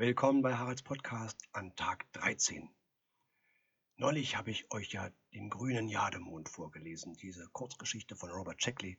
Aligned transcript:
Willkommen 0.00 0.40
bei 0.40 0.54
Haralds 0.54 0.80
Podcast 0.80 1.36
an 1.52 1.76
Tag 1.76 2.10
13. 2.14 2.70
Neulich 3.98 4.34
habe 4.34 4.50
ich 4.50 4.72
euch 4.72 4.92
ja 4.94 5.10
den 5.34 5.50
grünen 5.50 5.90
Jademond 5.90 6.48
vorgelesen, 6.48 7.18
diese 7.18 7.46
Kurzgeschichte 7.52 8.16
von 8.16 8.30
Robert 8.30 8.62
Sheckley, 8.62 8.96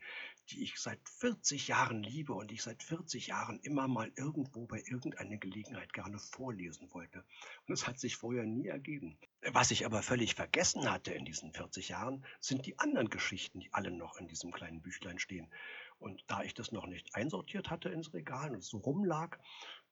die 0.52 0.62
ich 0.62 0.78
seit 0.78 1.00
40 1.10 1.70
Jahren 1.70 2.04
liebe 2.04 2.34
und 2.34 2.52
ich 2.52 2.62
seit 2.62 2.84
40 2.84 3.26
Jahren 3.26 3.60
immer 3.62 3.88
mal 3.88 4.12
irgendwo 4.16 4.68
bei 4.68 4.84
irgendeiner 4.86 5.38
Gelegenheit 5.38 5.92
gerne 5.92 6.20
vorlesen 6.20 6.94
wollte. 6.94 7.26
Und 7.68 7.74
es 7.74 7.88
hat 7.88 8.00
sich 8.00 8.16
vorher 8.16 8.46
nie 8.46 8.68
ergeben. 8.68 9.18
Was 9.54 9.72
ich 9.72 9.88
aber 9.88 10.04
völlig 10.04 10.36
vergessen 10.36 10.92
hatte 10.92 11.16
in 11.16 11.26
diesen 11.26 11.52
40 11.52 11.90
Jahren, 11.90 12.24
sind 12.40 12.68
die 12.68 12.78
anderen 12.78 13.10
Geschichten, 13.10 13.60
die 13.60 13.74
alle 13.74 13.90
noch 13.90 14.18
in 14.18 14.28
diesem 14.28 14.52
kleinen 14.52 14.84
Büchlein 14.84 15.18
stehen. 15.18 15.52
Und 15.98 16.24
da 16.28 16.44
ich 16.44 16.54
das 16.54 16.72
noch 16.72 16.86
nicht 16.86 17.16
einsortiert 17.16 17.72
hatte 17.72 17.90
ins 17.90 18.14
Regal 18.14 18.52
und 18.52 18.58
es 18.58 18.68
so 18.68 18.78
rumlag, 18.78 19.40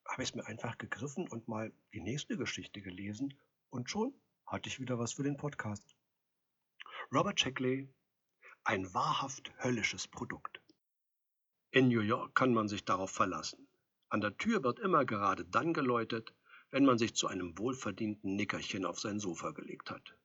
habe 0.09 0.23
ich 0.23 0.29
es 0.29 0.35
mir 0.35 0.45
einfach 0.47 0.77
gegriffen 0.77 1.27
und 1.29 1.47
mal 1.47 1.71
die 1.93 2.01
nächste 2.01 2.35
Geschichte 2.35 2.81
gelesen 2.81 3.39
und 3.69 3.89
schon 3.89 4.13
hatte 4.47 4.67
ich 4.67 4.79
wieder 4.79 4.97
was 4.97 5.13
für 5.13 5.23
den 5.23 5.37
Podcast. 5.37 5.95
Robert 7.13 7.39
Sheckley, 7.39 7.93
ein 8.63 8.91
wahrhaft 8.93 9.51
höllisches 9.63 10.07
Produkt. 10.07 10.61
In 11.71 11.89
New 11.89 12.01
York 12.01 12.33
kann 12.33 12.53
man 12.53 12.67
sich 12.67 12.83
darauf 12.85 13.11
verlassen. 13.11 13.67
An 14.09 14.21
der 14.21 14.35
Tür 14.37 14.63
wird 14.63 14.79
immer 14.79 15.05
gerade 15.05 15.45
dann 15.45 15.73
geläutet, 15.73 16.33
wenn 16.71 16.85
man 16.85 16.97
sich 16.97 17.13
zu 17.13 17.27
einem 17.27 17.57
wohlverdienten 17.59 18.35
Nickerchen 18.35 18.85
auf 18.85 18.99
sein 18.99 19.19
Sofa 19.19 19.51
gelegt 19.51 19.91
hat. 19.91 20.15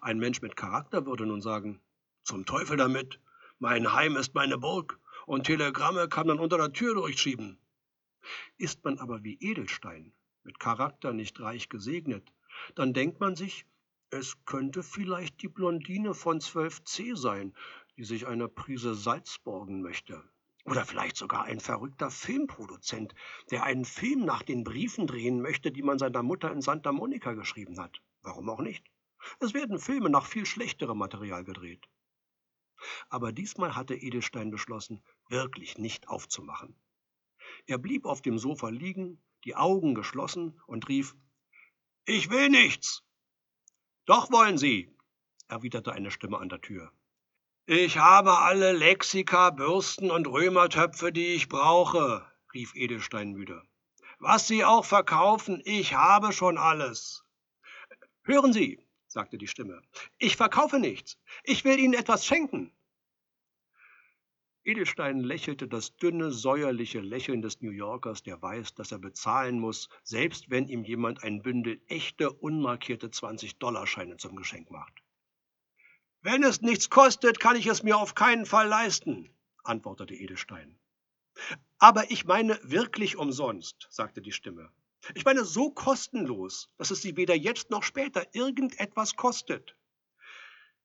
Ein 0.00 0.18
Mensch 0.18 0.40
mit 0.40 0.56
Charakter 0.56 1.04
würde 1.04 1.26
nun 1.26 1.42
sagen, 1.42 1.82
zum 2.24 2.46
Teufel 2.46 2.78
damit, 2.78 3.20
mein 3.58 3.92
Heim 3.92 4.16
ist 4.16 4.34
meine 4.34 4.56
Burg 4.56 4.98
und 5.26 5.44
Telegramme 5.44 6.08
kann 6.08 6.26
man 6.26 6.38
unter 6.38 6.56
der 6.56 6.72
Tür 6.72 6.94
durchschieben. 6.94 7.61
Ist 8.56 8.84
man 8.84 8.98
aber 8.98 9.24
wie 9.24 9.38
Edelstein, 9.40 10.12
mit 10.44 10.58
Charakter 10.58 11.12
nicht 11.12 11.40
reich 11.40 11.68
gesegnet, 11.68 12.32
dann 12.74 12.92
denkt 12.92 13.20
man 13.20 13.36
sich, 13.36 13.66
es 14.10 14.44
könnte 14.44 14.82
vielleicht 14.82 15.40
die 15.42 15.48
Blondine 15.48 16.14
von 16.14 16.40
12c 16.40 17.16
sein, 17.16 17.54
die 17.96 18.04
sich 18.04 18.26
einer 18.26 18.48
Prise 18.48 18.94
Salz 18.94 19.38
borgen 19.38 19.82
möchte. 19.82 20.22
Oder 20.64 20.84
vielleicht 20.84 21.16
sogar 21.16 21.44
ein 21.44 21.60
verrückter 21.60 22.10
Filmproduzent, 22.10 23.14
der 23.50 23.64
einen 23.64 23.84
Film 23.84 24.24
nach 24.24 24.42
den 24.42 24.64
Briefen 24.64 25.06
drehen 25.06 25.40
möchte, 25.40 25.72
die 25.72 25.82
man 25.82 25.98
seiner 25.98 26.22
Mutter 26.22 26.52
in 26.52 26.60
Santa 26.60 26.92
Monica 26.92 27.32
geschrieben 27.32 27.80
hat. 27.80 28.00
Warum 28.22 28.48
auch 28.48 28.60
nicht? 28.60 28.84
Es 29.40 29.54
werden 29.54 29.78
Filme 29.78 30.10
nach 30.10 30.26
viel 30.26 30.46
schlechterem 30.46 30.98
Material 30.98 31.44
gedreht. 31.44 31.88
Aber 33.08 33.32
diesmal 33.32 33.74
hatte 33.74 33.94
Edelstein 33.94 34.50
beschlossen, 34.50 35.02
wirklich 35.28 35.78
nicht 35.78 36.08
aufzumachen. 36.08 36.76
Er 37.66 37.78
blieb 37.78 38.06
auf 38.06 38.22
dem 38.22 38.38
Sofa 38.38 38.68
liegen, 38.68 39.22
die 39.44 39.54
Augen 39.54 39.94
geschlossen 39.94 40.60
und 40.66 40.88
rief 40.88 41.14
Ich 42.04 42.30
will 42.30 42.48
nichts. 42.48 43.02
Doch 44.04 44.32
wollen 44.32 44.58
Sie, 44.58 44.94
erwiderte 45.48 45.92
eine 45.92 46.10
Stimme 46.10 46.38
an 46.38 46.48
der 46.48 46.60
Tür. 46.60 46.92
Ich 47.66 47.98
habe 47.98 48.38
alle 48.38 48.72
Lexika, 48.72 49.50
Bürsten 49.50 50.10
und 50.10 50.26
Römertöpfe, 50.26 51.12
die 51.12 51.34
ich 51.34 51.48
brauche, 51.48 52.26
rief 52.52 52.74
Edelstein 52.74 53.32
müde. 53.32 53.62
Was 54.18 54.48
Sie 54.48 54.64
auch 54.64 54.84
verkaufen, 54.84 55.62
ich 55.64 55.94
habe 55.94 56.32
schon 56.32 56.58
alles. 56.58 57.24
Hören 58.24 58.52
Sie, 58.52 58.84
sagte 59.06 59.38
die 59.38 59.46
Stimme, 59.46 59.80
ich 60.18 60.36
verkaufe 60.36 60.80
nichts. 60.80 61.18
Ich 61.44 61.64
will 61.64 61.78
Ihnen 61.78 61.94
etwas 61.94 62.26
schenken. 62.26 62.72
Edelstein 64.64 65.20
lächelte 65.20 65.66
das 65.66 65.96
dünne, 65.96 66.30
säuerliche 66.30 67.00
Lächeln 67.00 67.42
des 67.42 67.60
New 67.62 67.70
Yorkers, 67.70 68.22
der 68.22 68.40
weiß, 68.40 68.74
dass 68.74 68.92
er 68.92 68.98
bezahlen 68.98 69.58
muss, 69.58 69.88
selbst 70.04 70.50
wenn 70.50 70.68
ihm 70.68 70.84
jemand 70.84 71.24
ein 71.24 71.42
Bündel 71.42 71.80
echte, 71.88 72.30
unmarkierte 72.32 73.08
20-Dollar-Scheine 73.08 74.18
zum 74.18 74.36
Geschenk 74.36 74.70
macht. 74.70 75.02
Wenn 76.20 76.44
es 76.44 76.62
nichts 76.62 76.90
kostet, 76.90 77.40
kann 77.40 77.56
ich 77.56 77.66
es 77.66 77.82
mir 77.82 77.96
auf 77.96 78.14
keinen 78.14 78.46
Fall 78.46 78.68
leisten, 78.68 79.28
antwortete 79.64 80.14
Edelstein. 80.14 80.78
Aber 81.78 82.12
ich 82.12 82.24
meine 82.26 82.60
wirklich 82.62 83.16
umsonst, 83.16 83.88
sagte 83.90 84.22
die 84.22 84.30
Stimme. 84.30 84.70
Ich 85.16 85.24
meine 85.24 85.44
so 85.44 85.70
kostenlos, 85.70 86.70
dass 86.78 86.92
es 86.92 87.02
Sie 87.02 87.16
weder 87.16 87.34
jetzt 87.34 87.70
noch 87.70 87.82
später 87.82 88.24
irgendetwas 88.32 89.16
kostet. 89.16 89.76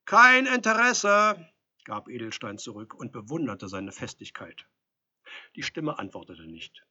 Kein 0.06 0.48
Interesse, 0.48 1.48
gab 1.88 2.10
Edelstein 2.10 2.58
zurück 2.58 2.94
und 2.94 3.14
bewunderte 3.14 3.70
seine 3.70 3.94
Festigkeit. 3.94 4.68
Die 5.56 5.64
Stimme 5.64 5.98
antwortete 5.98 6.46
nicht. 6.46 6.86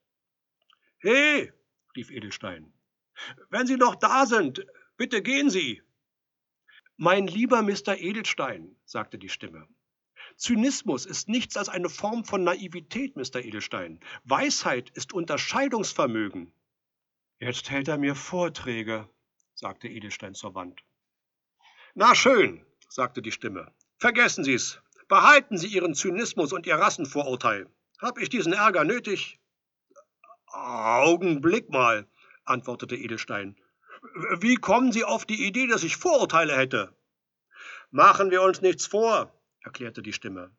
He, 0.97 1.51
rief 1.95 2.09
Edelstein, 2.09 2.73
wenn 3.49 3.67
Sie 3.67 3.77
noch 3.77 3.95
da 3.95 4.25
sind, 4.25 4.65
bitte 4.97 5.21
gehen 5.21 5.51
Sie. 5.51 5.83
Mein 6.97 7.27
lieber 7.27 7.61
Mr. 7.61 7.95
Edelstein, 7.99 8.75
sagte 8.85 9.19
die 9.19 9.29
Stimme, 9.29 9.67
Zynismus 10.35 11.05
ist 11.05 11.29
nichts 11.29 11.57
als 11.57 11.69
eine 11.69 11.89
Form 11.89 12.25
von 12.25 12.43
Naivität, 12.43 13.15
Mr. 13.15 13.37
Edelstein. 13.37 13.99
Weisheit 14.23 14.89
ist 14.91 15.13
Unterscheidungsvermögen. 15.13 16.51
Jetzt 17.39 17.69
hält 17.69 17.87
er 17.87 17.99
mir 17.99 18.15
Vorträge, 18.15 19.07
sagte 19.53 19.87
Edelstein 19.87 20.33
zur 20.33 20.55
Wand. 20.55 20.83
Na 21.93 22.15
schön, 22.15 22.65
sagte 22.89 23.21
die 23.21 23.31
Stimme. 23.31 23.71
Vergessen 23.99 24.43
Sie's. 24.43 24.79
Behalten 25.07 25.57
Sie 25.57 25.67
Ihren 25.67 25.95
Zynismus 25.95 26.51
und 26.51 26.67
Ihr 26.67 26.75
Rassenvorurteil. 26.75 27.67
Hab 28.01 28.19
ich 28.19 28.29
diesen 28.29 28.53
Ärger 28.53 28.83
nötig? 28.83 29.39
Augenblick 30.47 31.69
mal, 31.69 32.07
antwortete 32.45 32.95
Edelstein. 32.95 33.55
Wie 34.39 34.55
kommen 34.55 34.91
Sie 34.91 35.03
auf 35.03 35.25
die 35.25 35.45
Idee, 35.47 35.67
dass 35.67 35.83
ich 35.83 35.97
Vorurteile 35.97 36.55
hätte? 36.55 36.95
Machen 37.89 38.31
wir 38.31 38.41
uns 38.41 38.61
nichts 38.61 38.85
vor, 38.85 39.33
erklärte 39.61 40.01
die 40.01 40.13
Stimme. 40.13 40.51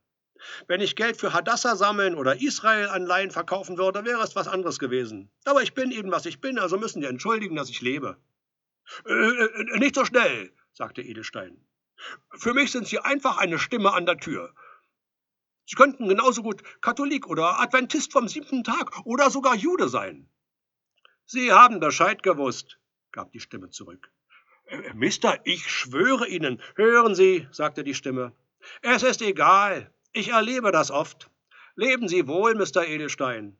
Wenn 0.66 0.80
ich 0.80 0.96
Geld 0.96 1.16
für 1.16 1.32
Hadassah 1.32 1.76
sammeln 1.76 2.14
oder 2.14 2.40
Israel-Anleihen 2.40 3.30
verkaufen 3.30 3.76
würde, 3.76 4.04
wäre 4.04 4.22
es 4.22 4.36
was 4.36 4.48
anderes 4.48 4.78
gewesen. 4.78 5.30
Aber 5.44 5.62
ich 5.62 5.74
bin 5.74 5.90
eben, 5.90 6.10
was 6.10 6.26
ich 6.26 6.40
bin, 6.40 6.58
also 6.58 6.78
müssen 6.78 7.02
Sie 7.02 7.08
entschuldigen, 7.08 7.56
dass 7.56 7.70
ich 7.70 7.80
lebe. 7.80 8.16
Äh, 9.06 9.12
äh, 9.12 9.78
nicht 9.78 9.94
so 9.94 10.04
schnell, 10.04 10.52
sagte 10.72 11.02
Edelstein. 11.02 11.67
Für 12.36 12.54
mich 12.54 12.70
sind 12.70 12.86
Sie 12.86 12.98
einfach 12.98 13.38
eine 13.38 13.58
Stimme 13.58 13.92
an 13.92 14.06
der 14.06 14.18
Tür. 14.18 14.54
Sie 15.66 15.76
könnten 15.76 16.08
genauso 16.08 16.42
gut 16.42 16.62
Katholik 16.80 17.26
oder 17.26 17.60
Adventist 17.60 18.12
vom 18.12 18.28
siebten 18.28 18.64
Tag 18.64 19.04
oder 19.04 19.30
sogar 19.30 19.54
Jude 19.54 19.88
sein. 19.88 20.28
Sie 21.26 21.52
haben 21.52 21.78
Bescheid 21.78 22.22
gewusst, 22.22 22.78
gab 23.12 23.32
die 23.32 23.40
Stimme 23.40 23.68
zurück. 23.68 24.10
Äh, 24.66 24.94
Mister, 24.94 25.40
ich 25.44 25.70
schwöre 25.70 26.26
Ihnen, 26.26 26.62
hören 26.76 27.14
Sie, 27.14 27.46
sagte 27.50 27.84
die 27.84 27.94
Stimme. 27.94 28.32
Es 28.80 29.02
ist 29.02 29.20
egal, 29.20 29.92
ich 30.12 30.28
erlebe 30.28 30.72
das 30.72 30.90
oft. 30.90 31.30
Leben 31.74 32.08
Sie 32.08 32.26
wohl, 32.26 32.54
Mr. 32.54 32.86
Edelstein. 32.86 33.58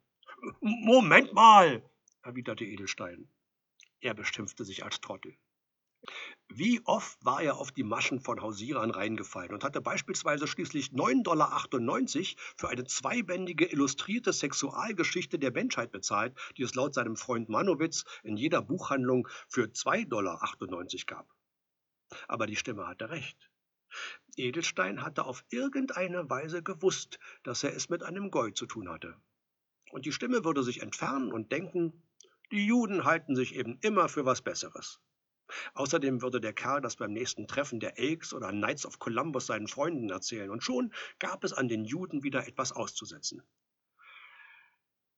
Moment 0.61 1.33
mal, 1.35 1.83
erwiderte 2.23 2.65
Edelstein. 2.65 3.29
Er 4.01 4.15
beschimpfte 4.15 4.65
sich 4.65 4.85
als 4.85 5.01
Trottel. 5.01 5.37
Wie 6.51 6.81
oft 6.87 7.23
war 7.25 7.43
er 7.43 7.59
auf 7.59 7.73
die 7.73 7.83
Maschen 7.83 8.21
von 8.21 8.41
Hausierern 8.41 8.91
reingefallen 8.91 9.53
und 9.53 9.65
hatte 9.65 9.81
beispielsweise 9.81 10.47
schließlich 10.47 10.93
9,98 10.93 11.23
Dollar 11.23 12.55
für 12.57 12.69
eine 12.69 12.85
zweibändige 12.85 13.67
illustrierte 13.67 14.33
Sexualgeschichte 14.33 15.39
der 15.39 15.53
Menschheit 15.53 15.93
bezahlt, 15.93 16.37
die 16.57 16.63
es 16.63 16.75
laut 16.75 16.95
seinem 16.95 17.17
Freund 17.17 17.49
Manowitz 17.49 18.05
in 18.23 18.37
jeder 18.37 18.63
Buchhandlung 18.63 19.29
für 19.49 19.65
2,98 19.65 20.07
Dollar 20.09 20.41
gab. 21.07 21.35
Aber 22.27 22.47
die 22.47 22.57
Stimme 22.57 22.87
hatte 22.87 23.11
recht. 23.11 23.51
Edelstein 24.37 25.03
hatte 25.03 25.25
auf 25.25 25.45
irgendeine 25.51 26.31
Weise 26.31 26.63
gewusst, 26.63 27.19
dass 27.43 27.63
er 27.63 27.75
es 27.75 27.89
mit 27.89 28.03
einem 28.03 28.31
Goy 28.31 28.55
zu 28.55 28.67
tun 28.67 28.89
hatte. 28.89 29.17
Und 29.91 30.07
die 30.07 30.13
Stimme 30.13 30.45
würde 30.45 30.63
sich 30.63 30.83
entfernen 30.83 31.33
und 31.33 31.53
denken, 31.53 32.03
die 32.51 32.67
Juden 32.67 33.05
halten 33.05 33.37
sich 33.37 33.55
eben 33.55 33.79
immer 33.81 34.09
für 34.09 34.25
was 34.25 34.43
Besseres. 34.43 35.01
Außerdem 35.75 36.23
würde 36.23 36.41
der 36.41 36.53
Kerl 36.53 36.81
das 36.81 36.97
beim 36.97 37.13
nächsten 37.13 37.47
Treffen 37.47 37.81
der 37.81 37.99
Elks 37.99 38.33
oder 38.33 38.51
Knights 38.51 38.87
of 38.87 38.99
Columbus 38.99 39.47
seinen 39.47 39.69
Freunden 39.69 40.11
erzählen, 40.11 40.51
und 40.51 40.63
schon 40.63 40.93
gab 41.19 41.45
es 41.45 41.53
an 41.53 41.69
den 41.69 41.85
Juden 41.85 42.23
wieder 42.23 42.47
etwas 42.47 42.73
auszusetzen. 42.73 43.43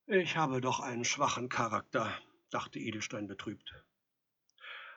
Ich 0.06 0.36
habe 0.36 0.60
doch 0.60 0.80
einen 0.80 1.04
schwachen 1.04 1.48
Charakter, 1.48 2.12
dachte 2.50 2.78
Edelstein 2.78 3.26
betrübt. 3.26 3.84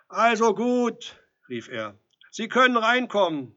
Also 0.07 0.53
gut, 0.53 1.21
rief 1.49 1.67
er, 1.67 1.97
Sie 2.31 2.47
können 2.47 2.77
reinkommen, 2.77 3.55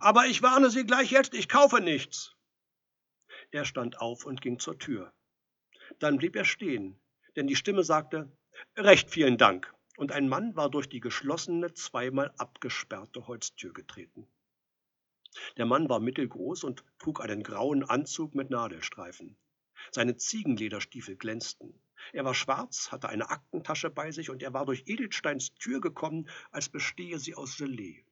aber 0.00 0.26
ich 0.26 0.42
warne 0.42 0.70
Sie 0.70 0.84
gleich 0.84 1.10
jetzt, 1.10 1.34
ich 1.34 1.48
kaufe 1.48 1.80
nichts. 1.80 2.34
Er 3.50 3.64
stand 3.64 4.00
auf 4.00 4.24
und 4.24 4.40
ging 4.40 4.58
zur 4.58 4.78
Tür. 4.78 5.12
Dann 6.00 6.18
blieb 6.18 6.36
er 6.36 6.44
stehen, 6.44 7.00
denn 7.36 7.46
die 7.46 7.56
Stimme 7.56 7.84
sagte 7.84 8.30
Recht 8.76 9.10
vielen 9.10 9.38
Dank 9.38 9.72
und 9.98 10.12
ein 10.12 10.28
Mann 10.28 10.54
war 10.54 10.70
durch 10.70 10.88
die 10.88 11.00
geschlossene, 11.00 11.74
zweimal 11.74 12.32
abgesperrte 12.38 13.26
Holztür 13.26 13.72
getreten. 13.72 14.28
Der 15.56 15.66
Mann 15.66 15.88
war 15.88 15.98
mittelgroß 15.98 16.62
und 16.62 16.84
trug 17.00 17.20
einen 17.20 17.42
grauen 17.42 17.82
Anzug 17.82 18.36
mit 18.36 18.48
Nadelstreifen. 18.48 19.36
Seine 19.90 20.16
Ziegenlederstiefel 20.16 21.16
glänzten. 21.16 21.74
Er 22.12 22.24
war 22.24 22.34
schwarz, 22.34 22.92
hatte 22.92 23.08
eine 23.08 23.28
Aktentasche 23.28 23.90
bei 23.90 24.12
sich 24.12 24.30
und 24.30 24.40
er 24.40 24.52
war 24.52 24.66
durch 24.66 24.84
Edelsteins 24.86 25.52
Tür 25.54 25.80
gekommen, 25.80 26.28
als 26.52 26.68
bestehe 26.68 27.18
sie 27.18 27.34
aus 27.34 27.56
Gelee. 27.56 28.04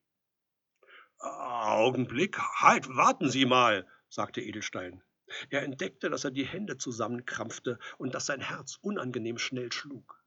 Augenblick, 1.19 2.39
halt, 2.39 2.89
warten 2.89 3.31
Sie 3.31 3.47
mal, 3.47 3.87
sagte 4.09 4.41
Edelstein. 4.41 5.03
Er 5.51 5.63
entdeckte, 5.63 6.11
dass 6.11 6.25
er 6.25 6.33
die 6.33 6.47
Hände 6.47 6.79
zusammenkrampfte 6.79 7.79
und 7.97 8.13
dass 8.13 8.27
sein 8.27 8.41
Herz 8.41 8.77
unangenehm 8.83 9.39
schnell 9.39 9.73
schlug. 9.73 10.26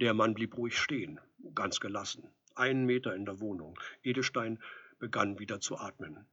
Der 0.00 0.14
Mann 0.14 0.34
blieb 0.34 0.56
ruhig 0.56 0.76
stehen, 0.78 1.20
ganz 1.54 1.78
gelassen, 1.80 2.28
einen 2.54 2.84
Meter 2.84 3.14
in 3.14 3.24
der 3.24 3.40
Wohnung. 3.40 3.78
Edelstein 4.02 4.60
begann 4.98 5.38
wieder 5.38 5.60
zu 5.60 5.78
atmen. 5.78 6.26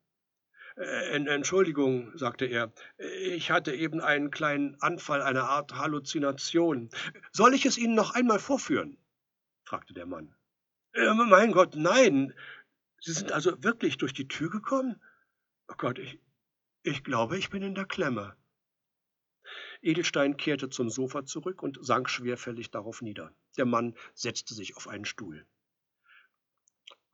Äh, 0.78 1.16
Entschuldigung, 1.28 2.18
sagte 2.18 2.46
er, 2.46 2.72
ich 2.98 3.52
hatte 3.52 3.74
eben 3.74 4.02
einen 4.02 4.32
kleinen 4.32 4.82
Anfall, 4.82 5.22
eine 5.22 5.44
Art 5.44 5.76
Halluzination. 5.76 6.90
Soll 7.32 7.54
ich 7.54 7.66
es 7.66 7.78
Ihnen 7.78 7.96
noch 7.96 8.16
einmal 8.16 8.40
vorführen? 8.40 8.98
fragte 9.64 9.94
der 9.94 10.06
Mann. 10.06 10.34
Äh, 10.94 11.14
mein 11.14 11.52
Gott, 11.52 11.76
nein. 11.76 12.34
Sie 13.00 13.14
sind 13.14 13.32
also 13.32 13.64
wirklich 13.64 13.98
durch 13.98 14.14
die 14.14 14.28
Tür 14.28 14.50
gekommen? 14.50 15.02
Oh 15.68 15.76
Gott, 15.78 16.00
ich, 16.00 16.20
ich 16.84 17.04
glaube, 17.04 17.38
ich 17.38 17.50
bin 17.50 17.64
in 17.64 17.76
der 17.76 17.86
Klemme. 17.86 18.36
Edelstein 19.82 20.38
kehrte 20.38 20.70
zum 20.70 20.90
Sofa 20.90 21.26
zurück 21.26 21.64
und 21.64 21.84
sank 21.84 22.10
schwerfällig 22.10 22.70
darauf 22.70 23.02
nieder. 23.02 23.34
Der 23.58 23.66
Mann 23.66 23.96
setzte 24.14 24.54
sich 24.54 24.78
auf 24.78 24.88
einen 24.88 25.06
Stuhl. 25.06 25.46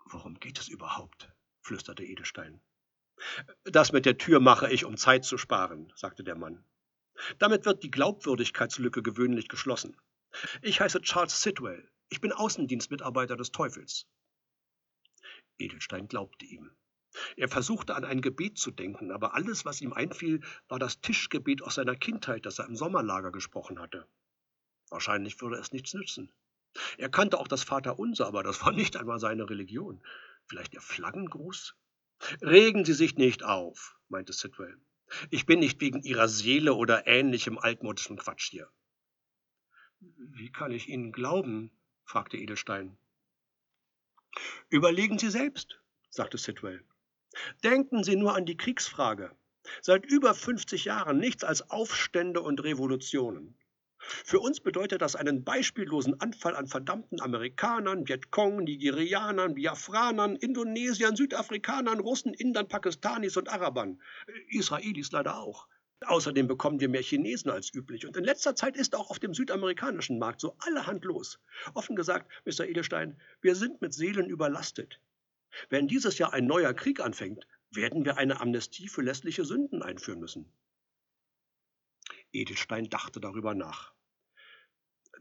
Worum 0.06 0.40
geht 0.40 0.60
es 0.60 0.68
überhaupt? 0.68 1.32
flüsterte 1.62 2.04
Edelstein. 2.04 2.62
Das 3.64 3.92
mit 3.92 4.06
der 4.06 4.18
Tür 4.18 4.40
mache 4.40 4.72
ich, 4.72 4.86
um 4.86 4.98
Zeit 4.98 5.26
zu 5.26 5.38
sparen, 5.38 5.92
sagte 5.96 6.24
der 6.24 6.36
Mann. 6.36 6.64
Damit 7.40 7.66
wird 7.66 7.84
die 7.84 7.92
Glaubwürdigkeitslücke 7.92 9.02
gewöhnlich 9.02 9.48
geschlossen. 9.48 9.98
Ich 10.62 10.80
heiße 10.80 11.02
Charles 11.02 11.42
Sidwell. 11.42 11.90
Ich 12.10 12.22
bin 12.22 12.32
Außendienstmitarbeiter 12.32 13.36
des 13.36 13.52
Teufels. 13.52 14.08
Edelstein 15.58 16.08
glaubte 16.08 16.46
ihm. 16.46 16.72
Er 17.36 17.50
versuchte 17.50 17.96
an 17.96 18.06
ein 18.06 18.22
Gebet 18.22 18.58
zu 18.58 18.72
denken, 18.72 19.12
aber 19.12 19.36
alles, 19.36 19.66
was 19.66 19.82
ihm 19.82 19.94
einfiel, 19.94 20.42
war 20.68 20.80
das 20.80 21.02
Tischgebet 21.02 21.62
aus 21.62 21.76
seiner 21.76 21.96
Kindheit, 21.96 22.46
das 22.46 22.60
er 22.60 22.68
im 22.68 22.76
Sommerlager 22.76 23.32
gesprochen 23.32 23.80
hatte. 23.80 24.08
Wahrscheinlich 24.90 25.42
würde 25.42 25.58
es 25.58 25.72
nichts 25.72 25.94
nützen. 25.94 26.32
Er 26.98 27.10
kannte 27.10 27.40
auch 27.40 27.48
das 27.48 27.64
Vaterunser, 27.64 28.28
aber 28.28 28.44
das 28.44 28.62
war 28.66 28.72
nicht 28.72 28.96
einmal 28.96 29.20
seine 29.20 29.50
Religion. 29.50 30.02
Vielleicht 30.46 30.74
der 30.74 30.82
Flaggengruß? 30.82 31.76
Regen 32.42 32.86
Sie 32.86 32.94
sich 32.94 33.16
nicht 33.16 33.44
auf, 33.44 33.96
meinte 34.10 34.34
Sidwell. 34.34 34.78
Ich 35.30 35.46
bin 35.46 35.60
nicht 35.60 35.80
wegen 35.82 36.02
Ihrer 36.04 36.28
Seele 36.28 36.74
oder 36.74 37.08
ähnlichem 37.08 37.58
altmodischen 37.58 38.18
Quatsch 38.18 38.50
hier. 38.50 38.70
Wie 40.00 40.52
kann 40.52 40.72
ich 40.72 40.90
Ihnen 40.90 41.12
glauben? 41.12 41.72
fragte 42.06 42.38
Edelstein. 42.38 42.98
Überlegen 44.70 45.18
Sie 45.18 45.30
selbst, 45.30 45.80
sagte 46.10 46.38
Sidwell. 46.38 46.84
Denken 47.64 48.04
Sie 48.04 48.16
nur 48.16 48.36
an 48.36 48.46
die 48.46 48.58
Kriegsfrage. 48.58 49.32
Seit 49.82 50.06
über 50.06 50.34
50 50.34 50.86
Jahren 50.86 51.20
nichts 51.20 51.44
als 51.44 51.70
Aufstände 51.70 52.42
und 52.42 52.64
Revolutionen. 52.64 53.58
Für 54.00 54.40
uns 54.40 54.60
bedeutet 54.60 55.02
das 55.02 55.16
einen 55.16 55.44
beispiellosen 55.44 56.22
Anfall 56.22 56.56
an 56.56 56.68
verdammten 56.68 57.20
Amerikanern, 57.20 58.08
Vietcong, 58.08 58.64
Nigerianern, 58.64 59.56
Biafranern, 59.56 60.36
Indonesiern, 60.36 61.16
Südafrikanern, 61.16 62.00
Russen, 62.00 62.34
Indern, 62.34 62.68
Pakistanis 62.68 63.36
und 63.38 63.50
Arabern. 63.50 64.02
Israelis 64.50 65.12
leider 65.12 65.38
auch. 65.38 65.68
Außerdem 66.06 66.48
bekommen 66.48 66.80
wir 66.80 66.90
mehr 66.90 67.02
Chinesen 67.02 67.50
als 67.50 67.74
üblich. 67.74 68.06
Und 68.06 68.16
in 68.16 68.24
letzter 68.24 68.56
Zeit 68.56 68.78
ist 68.78 68.96
auch 68.96 69.10
auf 69.10 69.20
dem 69.20 69.34
südamerikanischen 69.34 70.20
Markt 70.20 70.42
so 70.42 70.56
allerhand 70.60 71.04
los. 71.04 71.40
Offen 71.74 71.96
gesagt, 71.96 72.32
Mr. 72.46 72.68
Edelstein, 72.68 73.20
wir 73.42 73.56
sind 73.56 73.82
mit 73.82 73.96
Seelen 73.96 74.30
überlastet. 74.30 75.02
Wenn 75.70 75.88
dieses 75.88 76.18
Jahr 76.18 76.34
ein 76.34 76.46
neuer 76.46 76.74
Krieg 76.74 77.00
anfängt, 77.00 77.48
werden 77.72 78.06
wir 78.06 78.18
eine 78.18 78.40
Amnestie 78.40 78.88
für 78.88 79.02
lässliche 79.02 79.46
Sünden 79.46 79.82
einführen 79.82 80.20
müssen. 80.20 80.52
Edelstein 82.32 82.90
dachte 82.90 83.20
darüber 83.20 83.56
nach. 83.56 83.94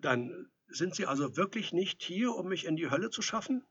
Dann 0.01 0.51
sind 0.69 0.95
Sie 0.95 1.07
also 1.07 1.37
wirklich 1.37 1.73
nicht 1.73 2.03
hier, 2.03 2.35
um 2.35 2.49
mich 2.49 2.65
in 2.65 2.77
die 2.77 2.91
Hölle 2.91 3.11
zu 3.11 3.23
schaffen? 3.23 3.65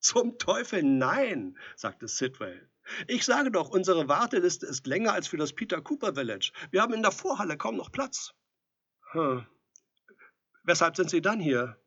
Zum 0.00 0.38
Teufel 0.38 0.82
nein, 0.82 1.58
sagte 1.76 2.08
Sidwell. 2.08 2.70
Ich 3.06 3.24
sage 3.24 3.50
doch, 3.50 3.68
unsere 3.68 4.08
Warteliste 4.08 4.66
ist 4.66 4.86
länger 4.86 5.12
als 5.12 5.28
für 5.28 5.36
das 5.36 5.52
Peter 5.52 5.82
Cooper 5.82 6.14
Village. 6.14 6.52
Wir 6.70 6.82
haben 6.82 6.94
in 6.94 7.02
der 7.02 7.12
Vorhalle 7.12 7.56
kaum 7.56 7.76
noch 7.76 7.92
Platz. 7.92 8.34
Hm. 9.12 9.46
Weshalb 10.62 10.96
sind 10.96 11.10
Sie 11.10 11.20
dann 11.20 11.40
hier? 11.40 11.78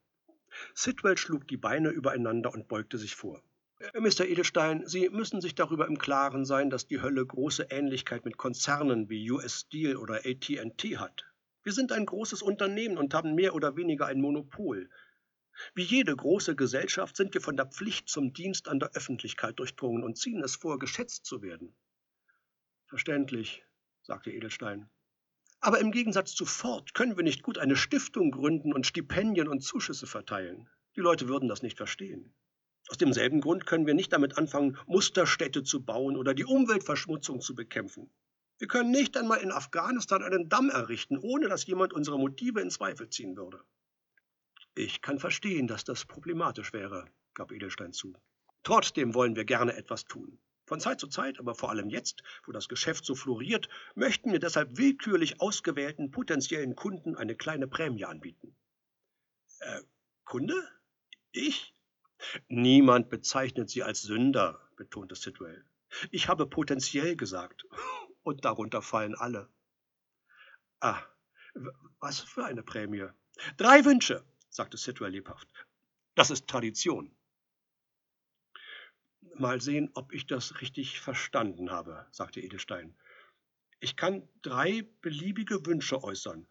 Sidwell 0.74 1.18
schlug 1.18 1.48
die 1.48 1.58
Beine 1.58 1.90
übereinander 1.90 2.54
und 2.54 2.68
beugte 2.68 2.98
sich 2.98 3.16
vor. 3.16 3.42
Äh, 3.82 4.00
Mr. 4.00 4.26
Edelstein, 4.26 4.86
Sie 4.86 5.10
müssen 5.10 5.42
sich 5.42 5.56
darüber 5.56 5.88
im 5.88 5.98
Klaren 5.98 6.46
sein, 6.46 6.70
dass 6.70 6.86
die 6.86 7.02
Hölle 7.02 7.26
große 7.26 7.68
Ähnlichkeit 7.72 8.26
mit 8.26 8.38
Konzernen 8.38 9.10
wie 9.10 9.32
US 9.32 9.62
Steel 9.62 9.98
oder 9.98 10.18
AT&T 10.26 10.98
hat. 10.98 11.26
Wir 11.64 11.74
sind 11.74 11.92
ein 11.92 12.06
großes 12.06 12.42
Unternehmen 12.44 12.98
und 12.98 13.14
haben 13.14 13.34
mehr 13.34 13.56
oder 13.56 13.76
weniger 13.76 14.06
ein 14.06 14.22
Monopol. 14.22 14.90
Wie 15.74 15.84
jede 15.84 16.16
große 16.16 16.56
Gesellschaft 16.56 17.18
sind 17.18 17.34
wir 17.34 17.42
von 17.42 17.58
der 17.58 17.66
Pflicht 17.66 18.08
zum 18.08 18.34
Dienst 18.34 18.68
an 18.68 18.80
der 18.80 18.92
Öffentlichkeit 18.94 19.58
durchdrungen 19.60 20.04
und 20.04 20.18
ziehen 20.18 20.44
es 20.44 20.56
vor, 20.56 20.80
geschätzt 20.80 21.26
zu 21.26 21.42
werden. 21.42 21.76
Verständlich, 22.88 23.64
sagte 24.04 24.32
Edelstein. 24.32 24.90
Aber 25.60 25.80
im 25.80 25.92
Gegensatz 25.92 26.34
zu 26.34 26.46
Ford 26.46 26.94
können 26.94 27.18
wir 27.18 27.24
nicht 27.24 27.44
gut 27.44 27.58
eine 27.58 27.76
Stiftung 27.76 28.32
gründen 28.32 28.74
und 28.74 28.88
Stipendien 28.88 29.48
und 29.48 29.62
Zuschüsse 29.62 30.08
verteilen. 30.08 30.70
Die 30.96 31.02
Leute 31.02 31.28
würden 31.28 31.48
das 31.48 31.62
nicht 31.62 31.78
verstehen. 31.78 32.34
Aus 32.92 32.98
demselben 32.98 33.40
Grund 33.40 33.66
können 33.66 33.88
wir 33.88 33.94
nicht 33.94 34.12
damit 34.12 34.38
anfangen, 34.38 34.78
Musterstädte 34.86 35.64
zu 35.64 35.82
bauen 35.82 36.18
oder 36.18 36.34
die 36.34 36.44
Umweltverschmutzung 36.44 37.40
zu 37.40 37.56
bekämpfen. 37.56 38.10
Wir 38.58 38.68
können 38.68 38.92
nicht 38.92 39.16
einmal 39.16 39.40
in 39.40 39.54
Afghanistan 39.54 40.22
einen 40.22 40.50
Damm 40.50 40.70
errichten, 40.70 41.18
ohne 41.18 41.48
dass 41.48 41.66
jemand 41.66 41.94
unsere 41.94 42.20
Motive 42.20 42.60
in 42.60 42.70
Zweifel 42.70 43.10
ziehen 43.10 43.38
würde. 43.38 43.64
Ich 44.76 45.02
kann 45.02 45.20
verstehen, 45.20 45.68
dass 45.68 45.86
das 45.86 46.04
problematisch 46.04 46.74
wäre, 46.74 47.06
gab 47.34 47.54
Edelstein 47.54 47.94
zu. 47.94 48.14
Trotzdem 48.62 49.14
wollen 49.14 49.38
wir 49.38 49.46
gerne 49.46 49.78
etwas 49.78 50.04
tun. 50.04 50.38
Von 50.66 50.82
Zeit 50.82 51.00
zu 51.00 51.08
Zeit, 51.08 51.40
aber 51.40 51.56
vor 51.56 51.70
allem 51.70 51.90
jetzt, 51.90 52.24
wo 52.46 52.52
das 52.52 52.68
Geschäft 52.68 53.06
so 53.06 53.16
floriert, 53.16 53.70
möchten 53.96 54.34
wir 54.34 54.40
deshalb 54.40 54.78
willkürlich 54.78 55.40
ausgewählten 55.40 56.12
potenziellen 56.12 56.76
Kunden 56.76 57.16
eine 57.16 57.38
kleine 57.38 57.70
Prämie 57.70 58.04
anbieten. 58.04 58.54
Äh, 59.60 59.80
Kunde? 60.26 60.62
Ich? 61.32 61.74
Niemand 62.48 63.10
bezeichnet 63.10 63.70
sie 63.70 63.84
als 63.84 64.02
Sünder, 64.04 64.60
betonte 64.76 65.16
Sidwell. 65.16 65.66
Ich 66.12 66.28
habe 66.28 66.46
potenziell 66.48 67.16
gesagt 67.16 67.66
und 68.24 68.46
darunter 68.46 68.82
fallen 68.82 69.16
alle. 69.16 69.50
Ah, 70.80 71.02
was 72.00 72.20
für 72.20 72.46
eine 72.46 72.64
Prämie. 72.64 73.08
Drei 73.58 73.86
Wünsche, 73.86 74.24
sagte 74.50 74.78
Sidwell 74.78 75.12
lebhaft. 75.12 75.48
Das 76.16 76.30
ist 76.30 76.48
Tradition. 76.48 77.16
Mal 79.36 79.62
sehen, 79.62 79.90
ob 79.94 80.12
ich 80.14 80.28
das 80.28 80.62
richtig 80.62 81.00
verstanden 81.00 81.72
habe, 81.72 82.08
sagte 82.12 82.42
Edelstein. 82.42 82.96
Ich 83.80 83.96
kann 83.96 84.28
drei 84.42 84.88
beliebige 85.02 85.66
Wünsche 85.66 86.04
äußern. 86.04 86.48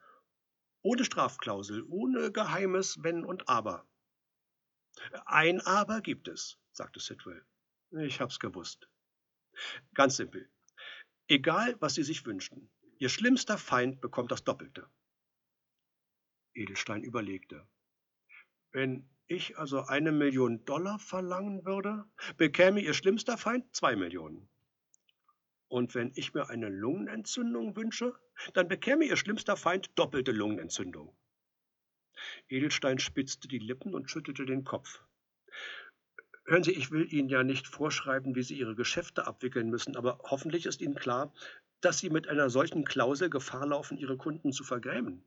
Ohne 0.83 1.05
Strafklausel, 1.05 1.85
ohne 1.89 2.33
geheimes 2.33 3.03
Wenn 3.03 3.25
und 3.25 3.49
Aber. 3.49 3.87
Ein 5.27 5.61
Aber 5.61 6.01
gibt 6.01 6.29
es, 6.29 6.59
sagte 6.73 7.01
Sidwell. 7.01 7.45
Ich 7.91 8.21
hab's 8.21 8.39
gewusst. 8.39 8.89
Ganz 9.95 10.17
simpel. 10.17 10.49
Egal, 11.29 11.77
was 11.81 11.95
Sie 11.95 12.03
sich 12.03 12.25
wünschen, 12.27 12.71
Ihr 12.99 13.09
schlimmster 13.09 13.57
Feind 13.57 14.01
bekommt 14.01 14.31
das 14.31 14.45
Doppelte. 14.45 14.89
Edelstein 16.55 17.03
überlegte. 17.03 17.67
Wenn 18.73 19.09
ich 19.27 19.59
also 19.59 19.83
eine 19.83 20.13
Million 20.13 20.65
Dollar 20.65 20.99
verlangen 20.99 21.65
würde, 21.65 22.05
bekäme 22.37 22.81
Ihr 22.81 22.95
schlimmster 22.95 23.39
Feind 23.39 23.75
zwei 23.75 23.97
Millionen. 23.97 24.49
Und 25.69 25.95
wenn 25.95 26.13
ich 26.17 26.35
mir 26.35 26.49
eine 26.49 26.69
Lungenentzündung 26.69 27.77
wünsche, 27.77 28.19
dann 28.55 28.67
bekäme 28.67 29.05
Ihr 29.05 29.17
schlimmster 29.17 29.57
Feind 29.57 29.91
doppelte 29.97 30.33
Lungenentzündung. 30.33 31.17
Edelstein 32.49 32.99
spitzte 32.99 33.49
die 33.49 33.59
Lippen 33.59 33.95
und 33.95 34.11
schüttelte 34.11 34.45
den 34.47 34.65
Kopf. 34.65 35.03
Hören 36.45 36.65
Sie, 36.65 36.73
ich 36.73 36.91
will 36.91 37.13
Ihnen 37.13 37.29
ja 37.29 37.45
nicht 37.45 37.69
vorschreiben, 37.69 38.35
wie 38.35 38.43
Sie 38.43 38.59
Ihre 38.59 38.75
Geschäfte 38.75 39.27
abwickeln 39.27 39.71
müssen, 39.71 39.97
aber 39.97 40.19
hoffentlich 40.25 40.67
ist 40.67 40.81
Ihnen 40.81 40.97
klar, 40.97 41.33
dass 41.81 41.99
Sie 41.99 42.11
mit 42.11 42.29
einer 42.29 42.51
solchen 42.51 42.85
Klausel 42.85 43.31
Gefahr 43.31 43.67
laufen, 43.67 43.99
Ihre 43.99 44.17
Kunden 44.17 44.53
zu 44.53 44.65
vergrämen. 44.65 45.25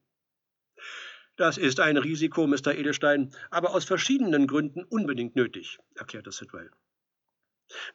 Das 1.36 1.58
ist 1.58 1.80
ein 1.80 1.98
Risiko, 1.98 2.46
Mr. 2.46 2.76
Edelstein, 2.76 3.34
aber 3.50 3.74
aus 3.74 3.86
verschiedenen 3.86 4.48
Gründen 4.48 4.84
unbedingt 4.84 5.36
nötig, 5.36 5.80
erklärte 5.96 6.32
Sidwell. 6.32 6.70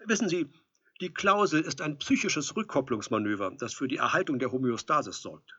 Wissen 0.06 0.28
Sie, 0.28 0.50
die 1.00 1.12
Klausel 1.12 1.60
ist 1.60 1.80
ein 1.80 1.98
psychisches 1.98 2.56
Rückkopplungsmanöver, 2.56 3.54
das 3.58 3.74
für 3.74 3.86
die 3.86 3.98
Erhaltung 3.98 4.38
der 4.40 4.50
Homöostasis 4.50 5.22
sorgt. 5.22 5.57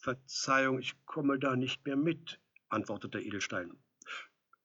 Verzeihung, 0.00 0.78
ich 0.78 0.94
komme 1.04 1.38
da 1.38 1.56
nicht 1.56 1.84
mehr 1.84 1.96
mit, 1.96 2.40
antwortete 2.68 3.20
Edelstein. 3.20 3.78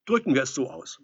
Drücken 0.05 0.33
wir 0.33 0.43
es 0.43 0.55
so 0.55 0.69
aus. 0.69 1.01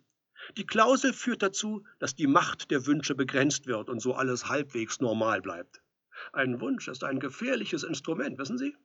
Die 0.58 0.66
Klausel 0.66 1.14
führt 1.14 1.44
dazu, 1.44 1.86
dass 2.00 2.16
die 2.16 2.28
Macht 2.28 2.72
der 2.72 2.86
Wünsche 2.86 3.14
begrenzt 3.14 3.68
wird 3.68 3.90
und 3.90 4.00
so 4.00 4.14
alles 4.16 4.48
halbwegs 4.48 5.00
normal 5.00 5.42
bleibt. 5.42 5.82
Ein 6.34 6.62
Wunsch 6.62 6.88
ist 6.88 7.04
ein 7.04 7.20
gefährliches 7.20 7.84
Instrument, 7.84 8.38
wissen 8.38 8.58
Sie? 8.58 8.76